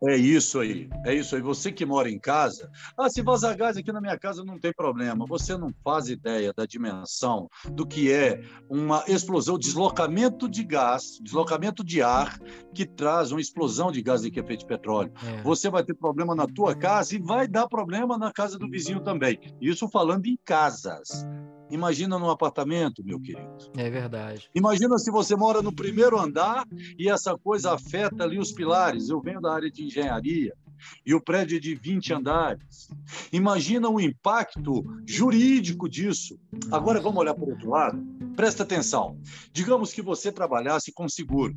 É 0.06 0.16
isso 0.16 0.60
aí, 0.60 0.88
é 1.06 1.14
isso 1.14 1.36
aí. 1.36 1.42
Você 1.42 1.72
que 1.72 1.86
mora 1.86 2.10
em 2.10 2.20
casa, 2.20 2.70
ah, 2.98 3.10
se 3.10 3.22
vazar 3.22 3.56
gás 3.58 3.78
aqui 3.78 3.92
na 3.92 4.00
minha 4.00 4.18
casa 4.18 4.44
não 4.44 4.60
tem 4.60 4.72
problema. 4.72 5.26
Você 5.28 5.58
não 5.58 5.72
faz 5.84 6.08
ideia 6.08 6.54
da 6.56 6.66
dimensão 6.66 7.50
do 7.72 7.86
que 7.86 8.12
é 8.12 8.42
uma 8.70 9.04
explosão, 9.08 9.58
deslocamento 9.58 10.48
de 10.48 10.64
gás, 10.64 11.20
deslocamento 11.22 11.84
de 11.84 12.02
ar 12.02 12.40
que 12.76 12.86
traz 12.86 13.32
uma 13.32 13.42
explosão 13.42 13.92
de 13.92 14.02
gás 14.02 14.22
de 14.22 14.28
efeito 14.28 14.60
de 14.60 14.68
petróleo. 14.68 15.12
É. 15.26 15.42
Você 15.42 15.70
vai 15.70 15.84
ter 15.84 15.96
problema 15.96 16.36
na 16.36 16.46
tua 16.46 16.76
casa 16.76 17.16
e 17.16 17.20
vai 17.20 17.48
dar 17.48 17.68
problema 17.68 18.18
na 18.18 18.32
casa 18.32 18.60
do 18.60 18.70
vizinho 18.70 19.00
também. 19.00 19.40
Isso 19.60 19.90
falando 19.90 20.28
em 20.28 20.38
casas. 20.46 21.26
Imagina 21.70 22.18
num 22.18 22.30
apartamento, 22.30 23.04
meu 23.04 23.20
querido. 23.20 23.58
É 23.78 23.90
verdade. 23.90 24.50
Imagina 24.56 24.98
se 24.98 25.12
você 25.12 25.36
mora 25.36 25.62
no 25.62 25.74
primeiro 25.74 26.20
andar 26.20 26.66
e 26.98 27.10
essa 27.10 27.38
coisa 27.38 27.74
afeta 27.74 28.24
ali 28.24 28.40
os 28.40 28.52
pilares. 28.52 29.10
Eu 29.10 29.22
venho 29.22 29.42
da 29.42 29.54
área 29.54 29.70
de 29.70 29.84
engenharia 29.84 30.54
e 31.06 31.14
o 31.14 31.22
prédio 31.22 31.58
é 31.58 31.60
de 31.60 31.76
20 31.76 32.14
andares. 32.14 32.90
Imagina 33.32 33.90
o 33.90 34.00
impacto 34.00 34.84
jurídico 35.06 35.90
disso. 35.90 36.40
Agora 36.72 37.02
vamos 37.02 37.20
olhar 37.20 37.34
para 37.34 37.44
o 37.44 37.50
outro 37.50 37.70
lado. 37.70 38.06
Presta 38.36 38.64
atenção. 38.64 39.20
Digamos 39.52 39.92
que 39.92 40.02
você 40.02 40.32
trabalhasse 40.32 40.92
com 40.92 41.10
seguro. 41.10 41.56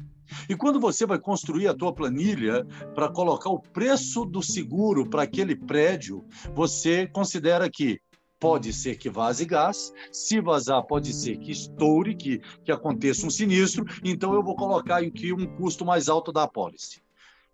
E 0.48 0.56
quando 0.56 0.80
você 0.80 1.04
vai 1.04 1.18
construir 1.18 1.68
a 1.68 1.74
tua 1.74 1.92
planilha 1.92 2.64
para 2.94 3.10
colocar 3.10 3.50
o 3.50 3.60
preço 3.60 4.24
do 4.24 4.42
seguro 4.42 5.08
para 5.08 5.22
aquele 5.22 5.54
prédio, 5.54 6.24
você 6.54 7.06
considera 7.06 7.68
que 7.68 8.00
pode 8.40 8.72
ser 8.72 8.96
que 8.96 9.10
vaze 9.10 9.44
gás, 9.44 9.92
se 10.10 10.40
vazar 10.40 10.82
pode 10.84 11.12
ser 11.12 11.36
que 11.36 11.52
estoure, 11.52 12.16
que, 12.16 12.40
que 12.64 12.72
aconteça 12.72 13.26
um 13.26 13.30
sinistro, 13.30 13.84
então 14.02 14.32
eu 14.32 14.42
vou 14.42 14.56
colocar 14.56 15.02
aqui 15.02 15.32
um 15.32 15.46
custo 15.56 15.84
mais 15.84 16.08
alto 16.08 16.32
da 16.32 16.44
apólice. 16.44 17.02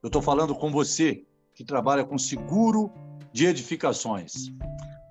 Eu 0.00 0.06
estou 0.06 0.22
falando 0.22 0.54
com 0.54 0.70
você 0.70 1.24
que 1.52 1.64
trabalha 1.64 2.04
com 2.04 2.16
seguro 2.16 2.92
de 3.32 3.46
edificações. 3.46 4.52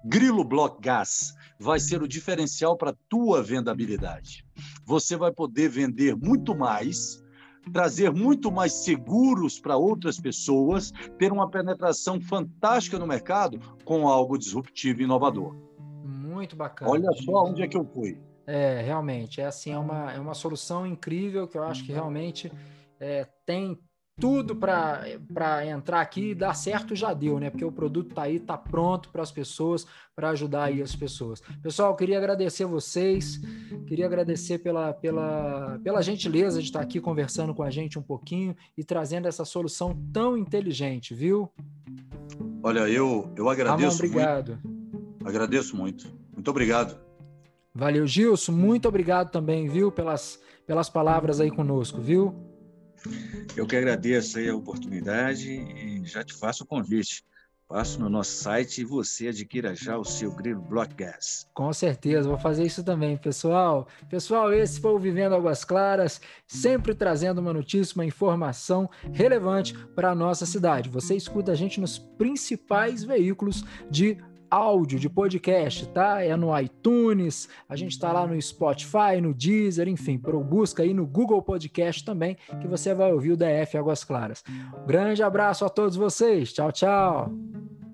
Grilo 0.05 0.43
Block 0.43 0.81
Gas 0.81 1.33
vai 1.59 1.79
ser 1.79 2.01
o 2.01 2.07
diferencial 2.07 2.77
para 2.77 2.91
a 2.91 2.95
tua 3.09 3.43
vendabilidade. 3.43 4.45
Você 4.85 5.17
vai 5.17 5.31
poder 5.31 5.67
vender 5.67 6.15
muito 6.15 6.55
mais, 6.55 7.21
trazer 7.73 8.11
muito 8.11 8.51
mais 8.51 8.71
seguros 8.71 9.59
para 9.59 9.75
outras 9.75 10.19
pessoas, 10.19 10.91
ter 11.17 11.31
uma 11.31 11.49
penetração 11.49 12.21
fantástica 12.21 12.99
no 12.99 13.07
mercado 13.07 13.59
com 13.83 14.07
algo 14.07 14.37
disruptivo 14.37 15.01
e 15.01 15.03
inovador. 15.03 15.64
Muito 16.35 16.53
bacana. 16.53 16.91
Olha 16.91 17.09
só 17.13 17.45
onde 17.45 17.61
é 17.61 17.67
que 17.67 17.77
eu 17.77 17.85
fui. 17.85 18.17
É, 18.45 18.81
realmente, 18.81 19.39
é 19.39 19.45
assim, 19.45 19.71
é 19.71 19.77
uma, 19.77 20.11
é 20.11 20.19
uma 20.19 20.33
solução 20.33 20.85
incrível 20.85 21.47
que 21.47 21.57
eu 21.57 21.63
acho 21.63 21.83
que 21.85 21.93
realmente 21.93 22.51
é, 22.99 23.25
tem 23.45 23.79
tudo 24.19 24.55
para 24.55 25.65
entrar 25.65 26.01
aqui 26.01 26.31
e 26.31 26.35
dar 26.35 26.53
certo 26.53 26.93
já 26.93 27.13
deu, 27.13 27.39
né? 27.39 27.49
Porque 27.49 27.65
o 27.65 27.71
produto 27.71 28.09
está 28.09 28.23
aí, 28.23 28.35
está 28.35 28.57
pronto 28.57 29.09
para 29.09 29.21
as 29.21 29.31
pessoas, 29.31 29.87
para 30.13 30.29
ajudar 30.29 30.65
aí 30.65 30.81
as 30.81 30.95
pessoas. 30.95 31.41
Pessoal, 31.63 31.95
queria 31.95 32.17
agradecer 32.17 32.65
vocês, 32.65 33.39
queria 33.87 34.05
agradecer 34.05 34.59
pela, 34.59 34.93
pela, 34.93 35.79
pela 35.83 36.01
gentileza 36.01 36.59
de 36.59 36.65
estar 36.65 36.81
aqui 36.81 36.99
conversando 36.99 37.53
com 37.53 37.63
a 37.63 37.69
gente 37.69 37.97
um 37.97 38.03
pouquinho 38.03 38.55
e 38.77 38.83
trazendo 38.83 39.27
essa 39.27 39.45
solução 39.45 39.97
tão 40.13 40.37
inteligente, 40.37 41.13
viu? 41.13 41.49
Olha, 42.61 42.87
eu, 42.89 43.33
eu 43.35 43.49
agradeço 43.49 44.01
Ramon, 44.01 44.13
obrigado. 44.13 44.59
Muito. 44.63 45.27
Agradeço 45.27 45.75
muito. 45.75 46.24
Muito 46.45 46.51
obrigado. 46.51 46.99
Valeu, 47.73 48.05
Gilson. 48.05 48.51
Muito 48.51 48.87
obrigado 48.87 49.31
também, 49.31 49.67
viu, 49.67 49.91
pelas, 49.91 50.39
pelas 50.67 50.87
palavras 50.87 51.39
aí 51.39 51.49
conosco, 51.49 51.99
viu? 51.99 52.35
Eu 53.57 53.65
que 53.65 53.75
agradeço 53.75 54.37
aí 54.37 54.47
a 54.47 54.55
oportunidade 54.55 55.49
e 55.49 56.05
já 56.05 56.23
te 56.23 56.35
faço 56.35 56.63
o 56.63 56.67
convite. 56.67 57.25
Passo 57.67 57.99
no 57.99 58.09
nosso 58.09 58.29
site 58.29 58.81
e 58.81 58.85
você 58.85 59.29
adquira 59.29 59.73
já 59.73 59.97
o 59.97 60.05
seu 60.05 60.31
Grilo 60.35 60.61
Block 60.61 60.93
Gas. 60.93 61.47
Com 61.51 61.73
certeza, 61.73 62.29
vou 62.29 62.37
fazer 62.37 62.63
isso 62.63 62.83
também, 62.83 63.17
pessoal. 63.17 63.87
Pessoal, 64.07 64.53
esse 64.53 64.79
foi 64.79 64.91
o 64.91 64.99
Vivendo 64.99 65.33
Águas 65.33 65.65
Claras, 65.65 66.21
sempre 66.45 66.93
trazendo 66.93 67.41
uma 67.41 67.51
notícia, 67.51 67.95
uma 67.95 68.05
informação 68.05 68.87
relevante 69.11 69.75
para 69.95 70.11
a 70.11 70.15
nossa 70.15 70.45
cidade. 70.45 70.91
Você 70.91 71.15
escuta 71.15 71.53
a 71.53 71.55
gente 71.55 71.81
nos 71.81 71.97
principais 71.97 73.03
veículos 73.03 73.65
de 73.89 74.19
áudio 74.49 74.99
de 74.99 75.09
podcast, 75.09 75.87
tá? 75.89 76.21
É 76.21 76.35
no 76.35 76.57
iTunes, 76.59 77.47
a 77.67 77.75
gente 77.75 77.91
está 77.91 78.11
lá 78.11 78.25
no 78.25 78.39
Spotify, 78.41 79.21
no 79.21 79.33
Deezer, 79.33 79.87
enfim, 79.87 80.17
busca 80.43 80.83
aí 80.83 80.93
no 80.93 81.05
Google 81.05 81.41
Podcast 81.41 82.03
também, 82.03 82.37
que 82.61 82.67
você 82.67 82.93
vai 82.93 83.11
ouvir 83.11 83.31
o 83.31 83.37
DF 83.37 83.77
Águas 83.77 84.03
Claras. 84.03 84.43
Grande 84.85 85.23
abraço 85.23 85.65
a 85.65 85.69
todos 85.69 85.95
vocês. 85.95 86.53
Tchau, 86.53 86.71
tchau. 86.71 87.84